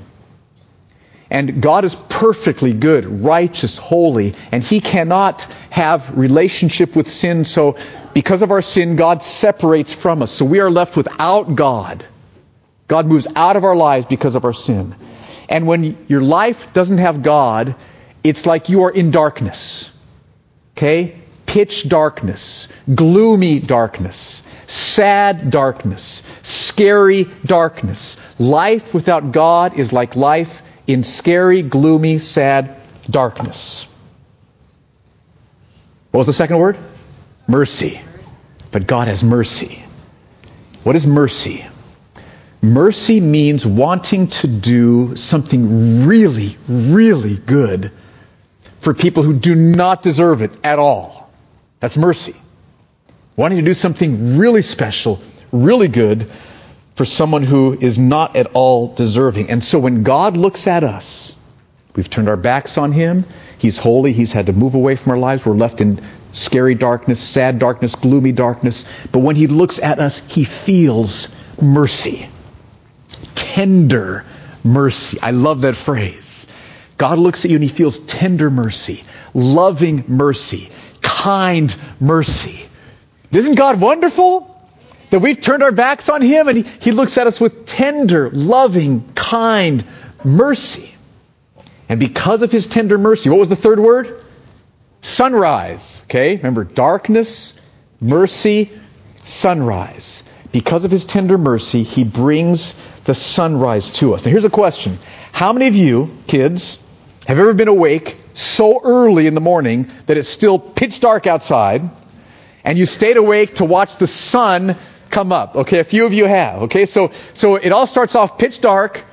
And 1.30 1.62
God 1.62 1.84
is 1.84 1.94
perfectly 1.94 2.72
good, 2.72 3.06
righteous, 3.06 3.78
holy, 3.78 4.34
and 4.50 4.64
He 4.64 4.80
cannot 4.80 5.46
have 5.70 6.18
relationship 6.18 6.94
with 6.94 7.08
sin. 7.08 7.44
So 7.44 7.76
because 8.12 8.42
of 8.42 8.50
our 8.50 8.60
sin, 8.60 8.96
God 8.96 9.22
separates 9.22 9.94
from 9.94 10.22
us. 10.22 10.30
So 10.30 10.44
we 10.44 10.60
are 10.60 10.70
left 10.70 10.96
without 10.96 11.54
God. 11.54 12.04
God 12.88 13.06
moves 13.06 13.28
out 13.36 13.56
of 13.56 13.64
our 13.64 13.76
lives 13.76 14.06
because 14.06 14.34
of 14.34 14.44
our 14.44 14.52
sin. 14.52 14.94
And 15.48 15.66
when 15.66 15.96
your 16.08 16.20
life 16.20 16.72
doesn't 16.72 16.98
have 16.98 17.22
God, 17.22 17.76
it's 18.22 18.46
like 18.46 18.68
you 18.68 18.82
are 18.84 18.90
in 18.90 19.10
darkness. 19.10 19.90
Okay? 20.76 21.16
Pitch 21.46 21.88
darkness, 21.88 22.68
gloomy 22.92 23.60
darkness, 23.60 24.42
sad 24.66 25.50
darkness, 25.50 26.22
scary 26.42 27.24
darkness. 27.44 28.16
Life 28.38 28.94
without 28.94 29.32
God 29.32 29.78
is 29.78 29.92
like 29.92 30.14
life 30.14 30.62
in 30.86 31.02
scary, 31.02 31.62
gloomy, 31.62 32.18
sad 32.18 32.76
darkness. 33.08 33.86
What 36.10 36.18
was 36.18 36.26
the 36.26 36.32
second 36.32 36.58
word? 36.58 36.76
Mercy. 37.46 38.00
But 38.70 38.86
God 38.86 39.08
has 39.08 39.22
mercy. 39.22 39.82
What 40.82 40.96
is 40.96 41.06
mercy? 41.06 41.64
Mercy 42.62 43.20
means 43.20 43.64
wanting 43.64 44.28
to 44.28 44.46
do 44.46 45.16
something 45.16 46.06
really, 46.06 46.56
really 46.68 47.36
good 47.36 47.92
for 48.78 48.92
people 48.94 49.22
who 49.22 49.34
do 49.34 49.54
not 49.54 50.02
deserve 50.02 50.42
it 50.42 50.52
at 50.64 50.78
all. 50.78 51.30
That's 51.80 51.96
mercy. 51.96 52.34
Wanting 53.36 53.58
to 53.58 53.64
do 53.64 53.74
something 53.74 54.36
really 54.36 54.62
special, 54.62 55.20
really 55.52 55.88
good 55.88 56.30
for 56.96 57.04
someone 57.06 57.42
who 57.42 57.78
is 57.80 57.98
not 57.98 58.36
at 58.36 58.48
all 58.52 58.94
deserving. 58.94 59.48
And 59.50 59.64
so 59.64 59.78
when 59.78 60.02
God 60.02 60.36
looks 60.36 60.66
at 60.66 60.84
us, 60.84 61.34
we've 61.94 62.10
turned 62.10 62.28
our 62.28 62.36
backs 62.36 62.76
on 62.76 62.92
Him. 62.92 63.24
He's 63.60 63.76
holy. 63.76 64.12
He's 64.14 64.32
had 64.32 64.46
to 64.46 64.52
move 64.54 64.74
away 64.74 64.96
from 64.96 65.12
our 65.12 65.18
lives. 65.18 65.44
We're 65.44 65.54
left 65.54 65.82
in 65.82 66.00
scary 66.32 66.74
darkness, 66.74 67.20
sad 67.20 67.58
darkness, 67.58 67.94
gloomy 67.94 68.32
darkness. 68.32 68.86
But 69.12 69.18
when 69.18 69.36
He 69.36 69.46
looks 69.46 69.78
at 69.78 69.98
us, 69.98 70.18
He 70.18 70.44
feels 70.44 71.28
mercy. 71.60 72.26
Tender 73.34 74.24
mercy. 74.64 75.18
I 75.20 75.32
love 75.32 75.60
that 75.60 75.76
phrase. 75.76 76.46
God 76.96 77.18
looks 77.18 77.44
at 77.44 77.50
you 77.50 77.58
and 77.58 77.62
He 77.62 77.68
feels 77.68 77.98
tender 77.98 78.50
mercy, 78.50 79.04
loving 79.34 80.04
mercy, 80.08 80.70
kind 81.02 81.74
mercy. 82.00 82.64
Isn't 83.30 83.56
God 83.56 83.78
wonderful? 83.78 84.46
That 85.10 85.18
we've 85.18 85.40
turned 85.40 85.62
our 85.62 85.72
backs 85.72 86.08
on 86.08 86.22
Him 86.22 86.48
and 86.48 86.58
He, 86.58 86.62
he 86.80 86.92
looks 86.92 87.18
at 87.18 87.26
us 87.26 87.38
with 87.38 87.66
tender, 87.66 88.30
loving, 88.30 89.12
kind 89.12 89.84
mercy. 90.24 90.89
And 91.90 91.98
because 91.98 92.42
of 92.42 92.52
His 92.52 92.66
tender 92.66 92.96
mercy, 92.96 93.28
what 93.28 93.40
was 93.40 93.48
the 93.48 93.56
third 93.56 93.80
word? 93.80 94.24
Sunrise. 95.00 96.00
Okay? 96.04 96.36
Remember, 96.36 96.62
darkness, 96.62 97.52
mercy, 98.00 98.70
sunrise. 99.24 100.22
Because 100.52 100.84
of 100.84 100.92
His 100.92 101.04
tender 101.04 101.36
mercy, 101.36 101.82
He 101.82 102.04
brings 102.04 102.76
the 103.04 103.14
sunrise 103.14 103.90
to 103.94 104.14
us. 104.14 104.24
Now 104.24 104.30
here's 104.30 104.44
a 104.44 104.50
question. 104.50 105.00
How 105.32 105.52
many 105.52 105.66
of 105.66 105.74
you, 105.74 106.16
kids, 106.28 106.78
have 107.26 107.40
ever 107.40 107.54
been 107.54 107.68
awake 107.68 108.16
so 108.34 108.80
early 108.82 109.26
in 109.26 109.34
the 109.34 109.40
morning 109.40 109.90
that 110.06 110.16
it's 110.16 110.28
still 110.28 110.60
pitch 110.60 111.00
dark 111.00 111.26
outside 111.26 111.90
and 112.62 112.78
you 112.78 112.86
stayed 112.86 113.16
awake 113.16 113.56
to 113.56 113.64
watch 113.64 113.96
the 113.96 114.06
sun 114.06 114.76
come 115.10 115.32
up. 115.32 115.56
Okay, 115.56 115.80
a 115.80 115.84
few 115.84 116.06
of 116.06 116.12
you 116.12 116.26
have. 116.26 116.62
Okay, 116.62 116.86
so, 116.86 117.10
so 117.34 117.56
it 117.56 117.72
all 117.72 117.88
starts 117.88 118.14
off 118.14 118.38
pitch 118.38 118.60
dark, 118.60 119.04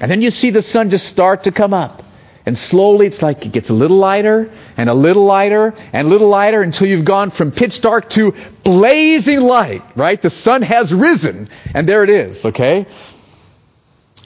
and 0.00 0.10
then 0.10 0.22
you 0.22 0.30
see 0.30 0.48
the 0.48 0.62
sun 0.62 0.88
just 0.88 1.06
start 1.06 1.44
to 1.44 1.52
come 1.52 1.74
up. 1.74 2.02
And 2.44 2.58
slowly 2.58 3.06
it's 3.06 3.22
like 3.22 3.46
it 3.46 3.52
gets 3.52 3.70
a 3.70 3.74
little 3.74 3.98
lighter, 3.98 4.50
and 4.76 4.90
a 4.90 4.94
little 4.94 5.24
lighter, 5.24 5.74
and 5.92 6.06
a 6.06 6.10
little 6.10 6.28
lighter 6.28 6.60
until 6.60 6.88
you've 6.88 7.04
gone 7.04 7.30
from 7.30 7.52
pitch 7.52 7.80
dark 7.80 8.10
to 8.10 8.34
blazing 8.64 9.40
light, 9.40 9.82
right? 9.96 10.20
The 10.20 10.30
sun 10.30 10.62
has 10.62 10.92
risen, 10.92 11.48
and 11.72 11.88
there 11.88 12.02
it 12.02 12.10
is, 12.10 12.44
okay? 12.46 12.86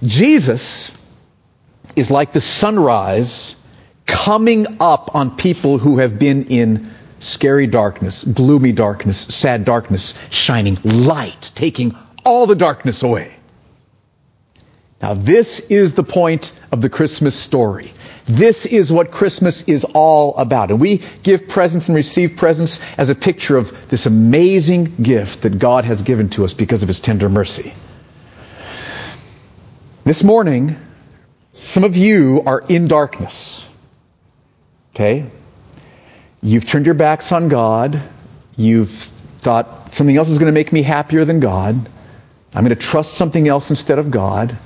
Jesus 0.03 0.91
is 1.95 2.11
like 2.11 2.33
the 2.33 2.41
sunrise 2.41 3.55
coming 4.07 4.79
up 4.81 5.15
on 5.15 5.37
people 5.37 5.79
who 5.79 5.99
have 5.99 6.19
been 6.19 6.47
in 6.47 6.91
scary 7.19 7.67
darkness, 7.67 8.25
gloomy 8.25 8.73
darkness, 8.73 9.19
sad 9.19 9.65
darkness, 9.65 10.15
shining 10.31 10.79
light, 10.85 11.51
taking 11.55 11.97
all 12.25 12.47
the 12.47 12.55
darkness 12.55 13.03
away. 13.03 13.33
Now, 15.03 15.15
this 15.15 15.61
is 15.61 15.93
the 15.93 16.03
point 16.03 16.53
of 16.73 16.81
the 16.81 16.89
Christmas 16.89 17.35
story. 17.35 17.93
This 18.29 18.67
is 18.67 18.93
what 18.93 19.13
Christmas 19.13 19.63
is 19.63 19.85
all 19.85 20.37
about. 20.37 20.71
And 20.71 20.81
we 20.81 21.03
give 21.23 21.47
presents 21.47 21.89
and 21.89 21.95
receive 21.95 22.37
presents 22.37 22.81
as 22.99 23.09
a 23.09 23.15
picture 23.15 23.57
of 23.57 23.89
this 23.89 24.07
amazing 24.07 24.97
gift 25.01 25.43
that 25.43 25.59
God 25.59 25.85
has 25.85 26.03
given 26.03 26.31
to 26.31 26.45
us 26.45 26.53
because 26.53 26.83
of 26.83 26.89
His 26.89 26.99
tender 26.99 27.29
mercy. 27.29 27.73
This 30.03 30.25
morning, 30.25 30.77
some 31.59 31.85
of 31.85 31.97
you 31.97 32.43
are 32.47 32.61
in 32.69 32.89
darkness. 32.89 33.65
Okay? 34.95 35.27
You've 36.43 36.67
turned 36.67 36.87
your 36.87 36.95
backs 36.97 37.31
on 37.31 37.49
God. 37.49 38.03
You've 38.57 38.91
thought 39.39 39.95
something 39.95 40.17
else 40.17 40.31
is 40.31 40.39
going 40.39 40.47
to 40.47 40.53
make 40.53 40.73
me 40.73 40.83
happier 40.83 41.25
than 41.25 41.39
God. 41.39 41.89
I'm 42.55 42.65
going 42.65 42.71
to 42.71 42.77
trust 42.77 43.15
something 43.15 43.47
else 43.47 43.71
instead 43.71 43.99
of 43.99 44.11
God. 44.11 44.57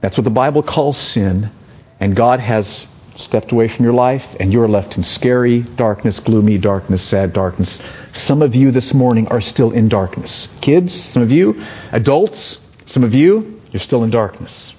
That's 0.00 0.16
what 0.16 0.24
the 0.24 0.30
Bible 0.30 0.62
calls 0.62 0.96
sin. 0.96 1.50
And 1.98 2.14
God 2.14 2.40
has 2.40 2.86
stepped 3.14 3.52
away 3.52 3.68
from 3.68 3.84
your 3.84 3.94
life, 3.94 4.36
and 4.40 4.52
you're 4.52 4.68
left 4.68 4.96
in 4.96 5.02
scary 5.02 5.60
darkness, 5.60 6.20
gloomy 6.20 6.58
darkness, 6.58 7.02
sad 7.02 7.32
darkness. 7.32 7.80
Some 8.12 8.42
of 8.42 8.54
you 8.54 8.70
this 8.70 8.94
morning 8.94 9.28
are 9.28 9.40
still 9.40 9.72
in 9.72 9.88
darkness. 9.88 10.48
Kids, 10.60 10.94
some 10.94 11.22
of 11.22 11.30
you, 11.30 11.62
adults, 11.92 12.64
some 12.86 13.04
of 13.04 13.14
you, 13.14 13.60
you're 13.72 13.80
still 13.80 14.04
in 14.04 14.10
darkness. 14.10 14.74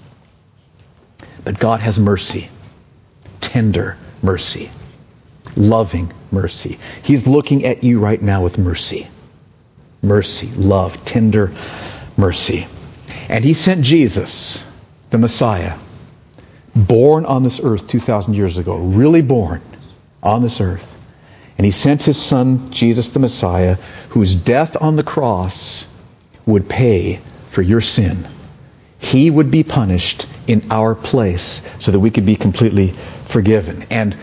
But 1.44 1.60
God 1.60 1.80
has 1.80 1.98
mercy, 1.98 2.50
tender 3.40 3.98
mercy, 4.22 4.70
loving 5.56 6.12
mercy. 6.32 6.80
He's 7.04 7.28
looking 7.28 7.66
at 7.66 7.84
you 7.84 8.00
right 8.00 8.22
now 8.22 8.44
with 8.44 8.58
mercy. 8.58 9.08
Mercy, 10.02 10.48
love, 10.48 11.04
tender 11.06 11.52
mercy. 12.18 12.68
And 13.30 13.44
He 13.44 13.54
sent 13.54 13.84
Jesus, 13.84 14.64
the 15.10 15.18
Messiah, 15.18 15.78
born 16.76 17.26
on 17.26 17.44
this 17.44 17.60
earth 17.64 17.88
2,000 17.88 18.34
years 18.34 18.58
ago, 18.58 18.78
really 18.78 19.22
born 19.22 19.62
on 20.24 20.42
this 20.42 20.62
earth. 20.62 20.88
And 21.58 21.66
he 21.66 21.72
sent 21.72 22.04
his 22.04 22.22
son, 22.22 22.72
Jesus 22.72 23.10
the 23.10 23.20
Messiah, 23.20 23.78
whose 24.10 24.34
death 24.34 24.78
on 24.80 24.96
the 24.96 25.04
cross 25.04 25.86
would 26.46 26.68
pay 26.68 27.20
for 27.50 27.62
your 27.62 27.82
sin. 27.82 28.28
He 29.00 29.30
would 29.30 29.52
be 29.52 29.64
punished 29.64 30.28
in 30.48 30.72
our 30.72 30.96
place 30.96 31.62
so 31.80 31.92
that 31.92 32.00
we 32.00 32.10
could 32.12 32.26
be 32.26 32.36
completely 32.36 32.94
forgiven. 33.26 33.86
And 33.90 34.14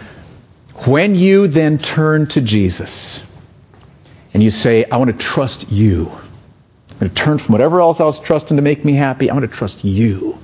when 0.87 1.15
you 1.15 1.49
then 1.49 1.79
turn 1.79 2.27
to 2.29 2.41
Jesus 2.41 3.23
and 4.33 4.43
you 4.43 4.51
say, 4.51 4.85
I 4.85 4.97
want 4.97 5.11
to 5.11 5.17
trust 5.17 5.71
you, 5.71 6.11
I'm 6.11 6.99
going 6.99 7.11
to 7.11 7.15
turn 7.15 7.39
from 7.39 7.53
whatever 7.53 7.81
else 7.81 8.01
I 8.01 8.05
was 8.05 8.19
trusting 8.19 8.57
to 8.57 8.63
make 8.63 8.85
me 8.85 8.95
happy, 8.95 9.31
I'm 9.31 9.37
going 9.37 9.49
to 9.49 9.55
trust 9.55 9.85
you 9.85 10.39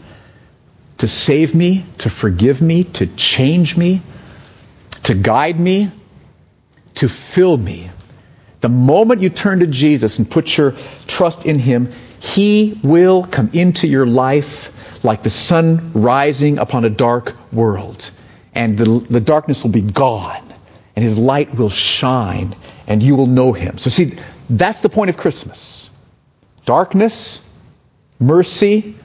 to 0.99 1.09
save 1.09 1.55
me, 1.55 1.85
to 1.99 2.11
forgive 2.11 2.61
me, 2.63 2.85
to 2.85 3.07
change 3.07 3.77
me, 3.77 4.01
to 5.05 5.15
guide 5.15 5.59
me, 5.59 5.91
to 6.97 7.09
fill 7.09 7.57
me. 7.57 7.91
The 8.61 8.69
moment 8.69 9.21
you 9.21 9.29
turn 9.29 9.61
to 9.61 9.67
Jesus 9.67 10.19
and 10.19 10.31
put 10.31 10.57
your 10.57 10.75
trust 11.07 11.45
in 11.45 11.59
Him, 11.59 11.93
He 12.21 12.79
will 12.83 13.27
come 13.27 13.51
into 13.53 13.87
your 13.87 14.07
life 14.07 14.73
like 15.05 15.23
the 15.23 15.31
sun 15.31 15.93
rising 15.93 16.59
upon 16.59 16.85
a 16.85 16.91
dark 16.91 17.35
world. 17.53 18.11
And 18.55 18.79
the, 18.79 18.85
the 19.11 19.21
darkness 19.21 19.63
will 19.63 19.71
be 19.71 19.83
gone, 19.83 20.53
and 20.97 21.05
His 21.05 21.19
light 21.19 21.55
will 21.55 21.69
shine, 21.69 22.57
and 22.87 23.03
you 23.03 23.17
will 23.17 23.27
know 23.27 23.53
Him. 23.53 23.79
So, 23.79 23.91
see, 23.91 24.15
that's 24.49 24.81
the 24.81 24.89
point 24.89 25.11
of 25.11 25.17
Christmas 25.17 25.91
darkness, 26.65 27.41
mercy. 28.19 28.97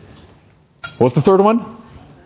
What's 0.97 1.15
the 1.15 1.21
third 1.21 1.41
one? 1.41 1.78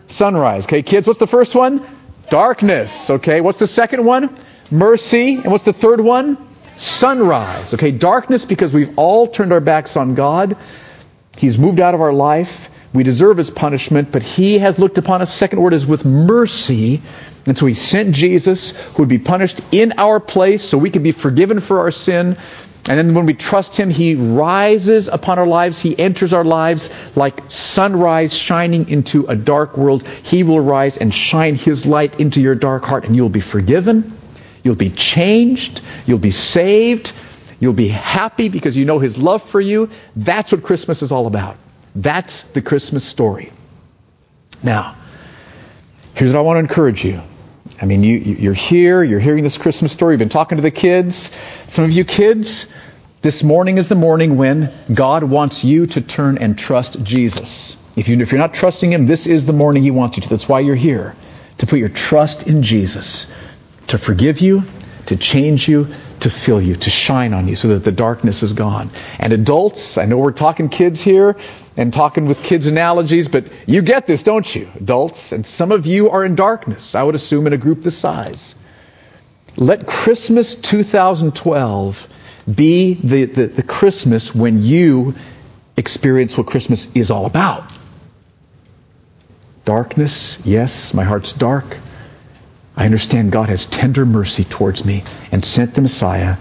Sunrise. 0.06 0.64
Okay, 0.66 0.82
kids, 0.82 1.06
what's 1.06 1.18
the 1.18 1.26
first 1.26 1.54
one? 1.54 1.84
Darkness. 2.30 3.10
Okay, 3.10 3.40
what's 3.40 3.58
the 3.58 3.66
second 3.66 4.04
one? 4.04 4.36
Mercy. 4.70 5.36
And 5.36 5.50
what's 5.50 5.64
the 5.64 5.72
third 5.72 6.00
one? 6.00 6.38
Sunrise. 6.76 7.74
Okay, 7.74 7.90
darkness 7.90 8.44
because 8.44 8.72
we've 8.72 8.98
all 8.98 9.28
turned 9.28 9.52
our 9.52 9.60
backs 9.60 9.96
on 9.96 10.14
God. 10.14 10.56
He's 11.36 11.58
moved 11.58 11.80
out 11.80 11.94
of 11.94 12.00
our 12.00 12.12
life. 12.12 12.70
We 12.92 13.02
deserve 13.02 13.38
his 13.38 13.50
punishment, 13.50 14.12
but 14.12 14.22
he 14.22 14.58
has 14.58 14.78
looked 14.78 14.98
upon 14.98 15.20
us. 15.20 15.34
Second 15.34 15.60
word 15.60 15.74
is 15.74 15.84
with 15.84 16.04
mercy. 16.04 17.02
And 17.46 17.58
so 17.58 17.66
he 17.66 17.74
sent 17.74 18.14
Jesus, 18.14 18.70
who 18.70 19.02
would 19.02 19.08
be 19.08 19.18
punished 19.18 19.60
in 19.72 19.94
our 19.98 20.20
place 20.20 20.62
so 20.62 20.78
we 20.78 20.90
could 20.90 21.02
be 21.02 21.12
forgiven 21.12 21.60
for 21.60 21.80
our 21.80 21.90
sin. 21.90 22.38
And 22.86 22.98
then 22.98 23.14
when 23.14 23.24
we 23.24 23.32
trust 23.32 23.76
Him, 23.76 23.88
He 23.88 24.14
rises 24.14 25.08
upon 25.08 25.38
our 25.38 25.46
lives. 25.46 25.80
He 25.80 25.98
enters 25.98 26.34
our 26.34 26.44
lives 26.44 26.90
like 27.16 27.50
sunrise 27.50 28.34
shining 28.34 28.90
into 28.90 29.26
a 29.26 29.34
dark 29.34 29.78
world. 29.78 30.06
He 30.06 30.42
will 30.42 30.60
rise 30.60 30.98
and 30.98 31.12
shine 31.12 31.54
His 31.54 31.86
light 31.86 32.20
into 32.20 32.42
your 32.42 32.54
dark 32.54 32.84
heart, 32.84 33.04
and 33.04 33.16
you'll 33.16 33.30
be 33.30 33.40
forgiven. 33.40 34.16
You'll 34.62 34.74
be 34.74 34.90
changed. 34.90 35.80
You'll 36.06 36.18
be 36.18 36.30
saved. 36.30 37.12
You'll 37.58 37.72
be 37.72 37.88
happy 37.88 38.50
because 38.50 38.76
you 38.76 38.84
know 38.84 38.98
His 38.98 39.16
love 39.16 39.42
for 39.42 39.60
you. 39.60 39.88
That's 40.14 40.52
what 40.52 40.62
Christmas 40.62 41.02
is 41.02 41.10
all 41.10 41.26
about. 41.26 41.56
That's 41.94 42.42
the 42.42 42.60
Christmas 42.60 43.04
story. 43.04 43.50
Now, 44.62 44.96
here's 46.14 46.32
what 46.32 46.38
I 46.38 46.42
want 46.42 46.56
to 46.56 46.60
encourage 46.60 47.04
you. 47.04 47.22
I 47.80 47.86
mean, 47.86 48.02
you, 48.02 48.18
you're 48.18 48.52
here, 48.52 49.02
you're 49.02 49.20
hearing 49.20 49.42
this 49.42 49.58
Christmas 49.58 49.92
story, 49.92 50.14
you've 50.14 50.18
been 50.18 50.28
talking 50.28 50.56
to 50.56 50.62
the 50.62 50.70
kids. 50.70 51.30
Some 51.66 51.84
of 51.84 51.92
you 51.92 52.04
kids, 52.04 52.66
this 53.24 53.42
morning 53.42 53.78
is 53.78 53.88
the 53.88 53.94
morning 53.94 54.36
when 54.36 54.70
God 54.92 55.24
wants 55.24 55.64
you 55.64 55.86
to 55.86 56.02
turn 56.02 56.36
and 56.36 56.58
trust 56.58 57.02
Jesus. 57.02 57.74
If, 57.96 58.06
you, 58.06 58.20
if 58.20 58.30
you're 58.30 58.38
not 58.38 58.52
trusting 58.52 58.92
Him, 58.92 59.06
this 59.06 59.26
is 59.26 59.46
the 59.46 59.54
morning 59.54 59.82
He 59.82 59.90
wants 59.90 60.18
you 60.18 60.24
to. 60.24 60.28
That's 60.28 60.46
why 60.46 60.60
you're 60.60 60.74
here, 60.74 61.16
to 61.56 61.66
put 61.66 61.78
your 61.78 61.88
trust 61.88 62.46
in 62.46 62.62
Jesus, 62.62 63.26
to 63.86 63.96
forgive 63.96 64.42
you, 64.42 64.64
to 65.06 65.16
change 65.16 65.66
you, 65.66 65.86
to 66.20 66.28
fill 66.28 66.60
you, 66.60 66.76
to 66.76 66.90
shine 66.90 67.32
on 67.32 67.48
you 67.48 67.56
so 67.56 67.68
that 67.68 67.82
the 67.82 67.92
darkness 67.92 68.42
is 68.42 68.52
gone. 68.52 68.90
And 69.18 69.32
adults, 69.32 69.96
I 69.96 70.04
know 70.04 70.18
we're 70.18 70.32
talking 70.32 70.68
kids 70.68 71.00
here 71.00 71.34
and 71.78 71.94
talking 71.94 72.26
with 72.26 72.42
kids' 72.42 72.66
analogies, 72.66 73.28
but 73.28 73.46
you 73.64 73.80
get 73.80 74.06
this, 74.06 74.22
don't 74.22 74.54
you, 74.54 74.68
adults? 74.74 75.32
And 75.32 75.46
some 75.46 75.72
of 75.72 75.86
you 75.86 76.10
are 76.10 76.26
in 76.26 76.34
darkness, 76.34 76.94
I 76.94 77.02
would 77.02 77.14
assume, 77.14 77.46
in 77.46 77.54
a 77.54 77.58
group 77.58 77.80
this 77.80 77.96
size. 77.96 78.54
Let 79.56 79.86
Christmas 79.86 80.54
2012 80.56 82.08
be 82.52 82.94
the, 82.94 83.24
the, 83.24 83.46
the 83.46 83.62
Christmas 83.62 84.34
when 84.34 84.62
you 84.62 85.14
experience 85.76 86.36
what 86.36 86.46
Christmas 86.46 86.88
is 86.94 87.10
all 87.10 87.26
about. 87.26 87.70
Darkness, 89.64 90.38
yes, 90.44 90.92
my 90.92 91.04
heart's 91.04 91.32
dark. 91.32 91.64
I 92.76 92.84
understand 92.84 93.32
God 93.32 93.48
has 93.48 93.66
tender 93.66 94.04
mercy 94.04 94.44
towards 94.44 94.84
me 94.84 95.04
and 95.32 95.44
sent 95.44 95.74
the 95.74 95.80
Messiah 95.80 96.36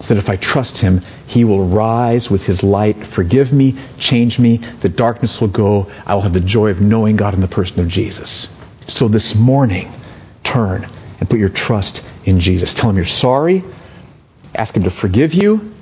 so 0.00 0.14
that 0.14 0.20
if 0.20 0.28
I 0.28 0.36
trust 0.36 0.78
him, 0.78 1.02
he 1.26 1.44
will 1.44 1.66
rise 1.66 2.30
with 2.30 2.44
his 2.44 2.62
light, 2.62 3.04
forgive 3.04 3.52
me, 3.52 3.76
change 3.98 4.38
me, 4.38 4.58
the 4.58 4.88
darkness 4.88 5.40
will 5.40 5.48
go. 5.48 5.90
I 6.04 6.14
will 6.14 6.22
have 6.22 6.34
the 6.34 6.40
joy 6.40 6.70
of 6.70 6.80
knowing 6.80 7.16
God 7.16 7.34
in 7.34 7.40
the 7.40 7.48
person 7.48 7.80
of 7.80 7.88
Jesus. 7.88 8.54
So 8.88 9.08
this 9.08 9.34
morning, 9.34 9.90
turn 10.44 10.86
and 11.18 11.30
put 11.30 11.38
your 11.38 11.48
trust 11.48 12.04
in 12.24 12.40
Jesus. 12.40 12.74
Tell 12.74 12.90
him 12.90 12.96
you're 12.96 13.04
sorry. 13.04 13.64
Ask 14.56 14.76
him 14.76 14.84
to 14.84 14.90
forgive 14.90 15.34
you. 15.34 15.74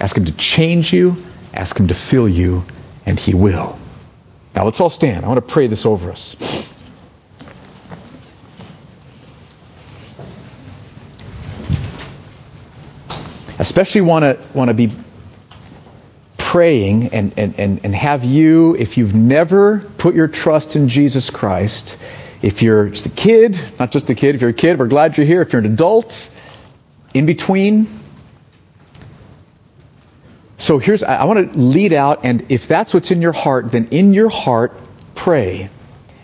Ask 0.00 0.16
him 0.16 0.24
to 0.24 0.32
change 0.32 0.92
you. 0.92 1.22
Ask 1.52 1.78
him 1.78 1.88
to 1.88 1.94
fill 1.94 2.28
you, 2.28 2.64
and 3.04 3.20
he 3.20 3.34
will. 3.34 3.78
Now 4.56 4.64
let's 4.64 4.80
all 4.80 4.90
stand. 4.90 5.24
I 5.24 5.28
want 5.28 5.46
to 5.46 5.52
pray 5.52 5.66
this 5.66 5.86
over 5.86 6.10
us. 6.10 6.36
especially 13.58 14.00
want 14.00 14.24
to 14.24 14.38
want 14.54 14.68
to 14.68 14.74
be 14.74 14.90
praying 16.36 17.14
and, 17.14 17.32
and, 17.36 17.54
and, 17.58 17.80
and 17.84 17.94
have 17.94 18.24
you, 18.24 18.74
if 18.74 18.98
you've 18.98 19.14
never 19.14 19.78
put 19.98 20.16
your 20.16 20.26
trust 20.26 20.74
in 20.74 20.88
Jesus 20.88 21.30
Christ, 21.30 21.96
if 22.42 22.60
you're 22.60 22.88
just 22.88 23.06
a 23.06 23.10
kid, 23.10 23.58
not 23.78 23.92
just 23.92 24.10
a 24.10 24.16
kid, 24.16 24.34
if 24.34 24.40
you're 24.40 24.50
a 24.50 24.52
kid, 24.52 24.80
we're 24.80 24.88
glad 24.88 25.16
you're 25.16 25.26
here. 25.26 25.42
If 25.42 25.52
you're 25.52 25.60
an 25.60 25.72
adult, 25.72 26.28
in 27.14 27.24
between. 27.24 27.86
So 30.62 30.78
here's, 30.78 31.02
I 31.02 31.24
want 31.24 31.52
to 31.52 31.58
lead 31.58 31.92
out, 31.92 32.24
and 32.24 32.52
if 32.52 32.68
that's 32.68 32.94
what's 32.94 33.10
in 33.10 33.20
your 33.20 33.32
heart, 33.32 33.72
then 33.72 33.88
in 33.90 34.14
your 34.14 34.28
heart, 34.28 34.72
pray. 35.16 35.70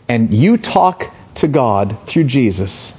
And 0.08 0.32
you 0.32 0.56
talk 0.58 1.12
to 1.34 1.48
God 1.48 2.06
through 2.06 2.22
Jesus. 2.22 2.94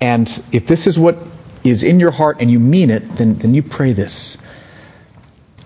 And 0.00 0.26
if 0.52 0.66
this 0.66 0.86
is 0.86 0.98
what 0.98 1.18
is 1.62 1.84
in 1.84 2.00
your 2.00 2.10
heart 2.10 2.38
and 2.40 2.50
you 2.50 2.58
mean 2.58 2.88
it, 2.88 3.16
then, 3.16 3.34
then 3.34 3.52
you 3.52 3.62
pray 3.62 3.92
this. 3.92 4.38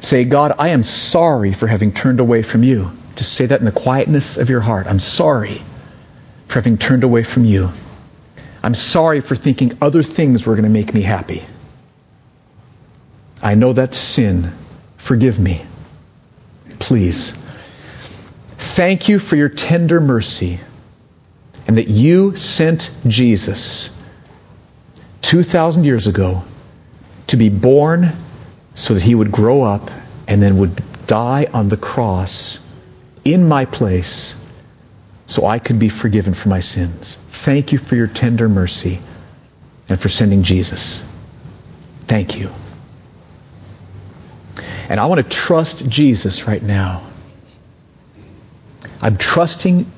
Say, 0.01 0.25
God, 0.25 0.57
I 0.59 0.71
am 0.71 0.83
sorry 0.83 1.53
for 1.53 1.69
having 1.69 1.93
turned 1.93 2.19
away 2.19 2.43
from 2.43 2.65
you. 2.65 2.91
Just 3.15 3.35
say 3.35 3.47
that 3.47 3.61
in 3.61 3.67
the 3.67 3.71
quietness 3.71 4.37
of 4.37 4.51
your 4.51 4.63
heart. 4.63 4.89
I'm 4.89 4.99
sorry 4.99 5.63
for 6.49 6.55
having 6.55 6.77
turned 6.77 7.05
away 7.05 7.23
from 7.23 7.45
you. 7.45 7.71
I'm 8.65 8.75
sorry 8.75 9.21
for 9.21 9.37
thinking 9.37 9.79
other 9.81 10.03
things 10.03 10.45
were 10.45 10.55
going 10.55 10.65
to 10.65 10.71
make 10.71 10.93
me 10.93 11.03
happy. 11.03 11.45
I 13.41 13.55
know 13.55 13.75
that's 13.75 13.97
sin. 13.97 14.53
Forgive 15.05 15.39
me. 15.39 15.63
Please. 16.79 17.35
Thank 18.57 19.11
you 19.11 19.19
for 19.19 19.37
your 19.37 19.51
tender 19.51 20.01
mercy 20.01 20.61
and 21.67 21.77
that 21.77 21.89
you 21.89 22.37
sent 22.37 22.91
Jesus 23.07 23.91
2,000 25.21 25.85
years 25.85 26.07
ago 26.07 26.43
to 27.27 27.37
be 27.37 27.51
born 27.51 28.17
so 28.75 28.95
that 28.95 29.03
he 29.03 29.15
would 29.15 29.31
grow 29.31 29.63
up 29.63 29.91
and 30.27 30.43
then 30.43 30.57
would 30.57 30.83
die 31.07 31.49
on 31.53 31.69
the 31.69 31.77
cross 31.77 32.59
in 33.27 33.47
my 33.47 33.67
place 33.67 34.35
so 35.27 35.45
I 35.45 35.59
could 35.59 35.79
be 35.79 35.91
forgiven 35.91 36.33
for 36.33 36.49
my 36.49 36.61
sins. 36.61 37.19
Thank 37.29 37.73
you 37.73 37.79
for 37.79 37.95
your 37.95 38.07
tender 38.07 38.49
mercy 38.49 39.01
and 39.87 40.01
for 40.01 40.09
sending 40.09 40.45
Jesus. 40.45 41.05
Thank 42.07 42.39
you. 42.39 42.49
And 44.89 45.01
I 45.01 45.07
want 45.07 45.21
to 45.21 45.37
trust 45.37 45.89
Jesus 45.89 46.47
right 46.47 46.63
now. 46.63 47.03
I'm 49.01 49.17
trusting 49.17 49.91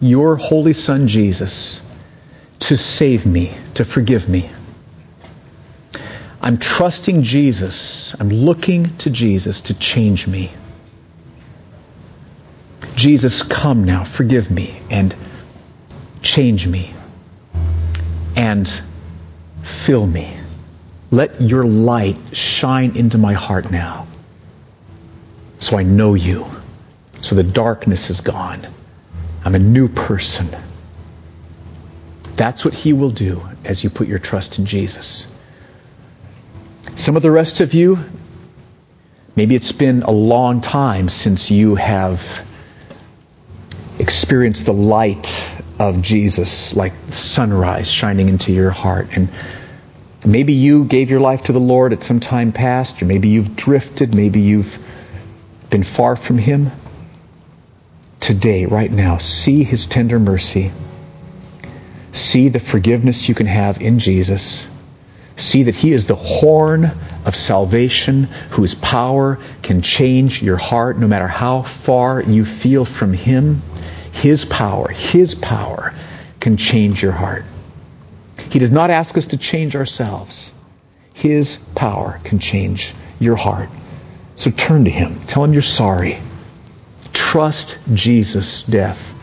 your 0.00 0.36
Holy 0.36 0.72
Son, 0.72 1.06
Jesus, 1.06 1.80
to 2.60 2.76
save 2.76 3.24
me, 3.24 3.56
to 3.74 3.84
forgive 3.84 4.28
me. 4.28 4.50
I'm 6.40 6.58
trusting 6.58 7.22
Jesus. 7.22 8.16
I'm 8.18 8.28
looking 8.28 8.96
to 8.98 9.10
Jesus 9.10 9.62
to 9.62 9.74
change 9.74 10.26
me. 10.26 10.50
Jesus, 12.96 13.42
come 13.42 13.84
now, 13.84 14.04
forgive 14.04 14.50
me, 14.50 14.80
and 14.90 15.14
change 16.20 16.66
me, 16.66 16.92
and 18.36 18.68
fill 19.62 20.06
me. 20.06 20.36
Let 21.10 21.40
your 21.40 21.64
light 21.64 22.16
shine 22.32 22.96
into 22.96 23.18
my 23.18 23.34
heart 23.34 23.70
now 23.70 24.08
so 25.62 25.78
I 25.78 25.84
know 25.84 26.14
you, 26.14 26.44
so 27.20 27.36
the 27.36 27.44
darkness 27.44 28.10
is 28.10 28.20
gone. 28.20 28.66
I'm 29.44 29.54
a 29.54 29.60
new 29.60 29.86
person. 29.86 30.48
That's 32.34 32.64
what 32.64 32.74
he 32.74 32.92
will 32.92 33.12
do 33.12 33.48
as 33.64 33.84
you 33.84 33.88
put 33.88 34.08
your 34.08 34.18
trust 34.18 34.58
in 34.58 34.66
Jesus. 34.66 35.24
Some 36.96 37.14
of 37.14 37.22
the 37.22 37.30
rest 37.30 37.60
of 37.60 37.74
you, 37.74 38.04
maybe 39.36 39.54
it's 39.54 39.70
been 39.70 40.02
a 40.02 40.10
long 40.10 40.62
time 40.62 41.08
since 41.08 41.52
you 41.52 41.76
have 41.76 42.44
experienced 44.00 44.66
the 44.66 44.72
light 44.72 45.48
of 45.78 46.02
Jesus 46.02 46.74
like 46.74 46.92
sunrise 47.10 47.88
shining 47.88 48.28
into 48.28 48.52
your 48.52 48.70
heart. 48.70 49.10
And 49.12 49.28
maybe 50.26 50.54
you 50.54 50.86
gave 50.86 51.08
your 51.08 51.20
life 51.20 51.44
to 51.44 51.52
the 51.52 51.60
Lord 51.60 51.92
at 51.92 52.02
some 52.02 52.18
time 52.18 52.50
past, 52.50 53.00
or 53.00 53.04
maybe 53.04 53.28
you've 53.28 53.54
drifted, 53.54 54.12
maybe 54.12 54.40
you've 54.40 54.76
been 55.72 55.82
far 55.82 56.14
from 56.14 56.38
Him. 56.38 56.70
Today, 58.20 58.66
right 58.66 58.90
now, 58.90 59.18
see 59.18 59.64
His 59.64 59.86
tender 59.86 60.20
mercy. 60.20 60.70
See 62.12 62.48
the 62.48 62.60
forgiveness 62.60 63.28
you 63.28 63.34
can 63.34 63.46
have 63.46 63.82
in 63.82 63.98
Jesus 63.98 64.64
See 65.36 65.64
that 65.64 65.74
He 65.74 65.92
is 65.92 66.06
the 66.06 66.14
horn 66.14 66.90
of 67.24 67.34
salvation 67.34 68.24
whose 68.50 68.74
power 68.74 69.38
can 69.62 69.82
change 69.82 70.42
your 70.42 70.56
heart 70.56 70.98
no 70.98 71.06
matter 71.06 71.28
how 71.28 71.62
far 71.62 72.20
you 72.20 72.44
feel 72.44 72.84
from 72.84 73.12
Him. 73.12 73.62
His 74.12 74.44
power, 74.44 74.88
His 74.88 75.34
power 75.34 75.94
can 76.40 76.56
change 76.56 77.02
your 77.02 77.12
heart. 77.12 77.44
He 78.50 78.58
does 78.58 78.70
not 78.70 78.90
ask 78.90 79.16
us 79.16 79.26
to 79.26 79.36
change 79.36 79.74
ourselves. 79.74 80.50
His 81.14 81.56
power 81.74 82.20
can 82.24 82.38
change 82.38 82.94
your 83.18 83.36
heart. 83.36 83.68
So 84.36 84.50
turn 84.50 84.84
to 84.84 84.90
Him. 84.90 85.20
Tell 85.26 85.44
Him 85.44 85.52
you're 85.52 85.62
sorry. 85.62 86.18
Trust 87.12 87.78
Jesus' 87.92 88.62
death 88.62 89.14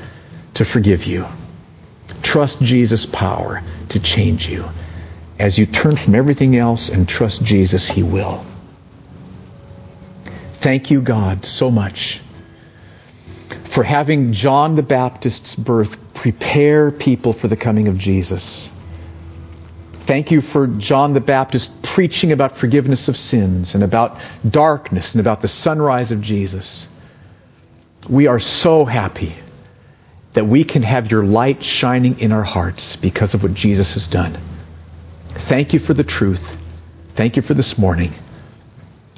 to 0.55 0.65
forgive 0.65 1.05
you. 1.05 1.25
Trust 2.21 2.61
Jesus' 2.61 3.05
power 3.05 3.61
to 3.89 3.99
change 3.99 4.47
you. 4.47 4.65
As 5.37 5.57
you 5.57 5.65
turn 5.65 5.95
from 5.95 6.15
everything 6.15 6.55
else 6.55 6.89
and 6.89 7.07
trust 7.07 7.43
Jesus, 7.43 7.87
He 7.87 8.03
will. 8.03 8.43
Thank 10.55 10.91
you, 10.91 11.01
God, 11.01 11.45
so 11.45 11.71
much 11.71 12.21
for 13.69 13.83
having 13.83 14.33
John 14.33 14.75
the 14.75 14.83
Baptist's 14.83 15.55
birth 15.55 16.13
prepare 16.13 16.91
people 16.91 17.33
for 17.33 17.47
the 17.47 17.55
coming 17.55 17.87
of 17.87 17.97
Jesus. 17.97 18.69
Thank 20.09 20.31
you 20.31 20.41
for 20.41 20.65
John 20.65 21.13
the 21.13 21.21
Baptist 21.21 21.83
preaching 21.83 22.31
about 22.31 22.57
forgiveness 22.57 23.09
of 23.09 23.15
sins 23.15 23.75
and 23.75 23.83
about 23.83 24.19
darkness 24.43 25.13
and 25.13 25.21
about 25.21 25.41
the 25.41 25.47
sunrise 25.47 26.11
of 26.11 26.19
Jesus. 26.19 26.87
We 28.09 28.25
are 28.25 28.39
so 28.39 28.85
happy 28.85 29.35
that 30.33 30.47
we 30.47 30.63
can 30.63 30.81
have 30.81 31.11
your 31.11 31.23
light 31.23 31.61
shining 31.61 32.21
in 32.21 32.31
our 32.31 32.41
hearts 32.41 32.95
because 32.95 33.35
of 33.35 33.43
what 33.43 33.53
Jesus 33.53 33.93
has 33.93 34.07
done. 34.07 34.35
Thank 35.27 35.73
you 35.73 35.79
for 35.79 35.93
the 35.93 36.03
truth. 36.03 36.57
Thank 37.09 37.35
you 37.35 37.43
for 37.43 37.53
this 37.53 37.77
morning. 37.77 38.11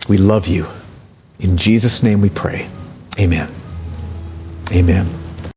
We 0.10 0.18
love 0.18 0.48
you. 0.48 0.68
In 1.40 1.56
Jesus' 1.56 2.04
name 2.04 2.20
we 2.20 2.30
pray. 2.30 2.68
Amen. 3.18 3.50
Amen. 4.74 5.21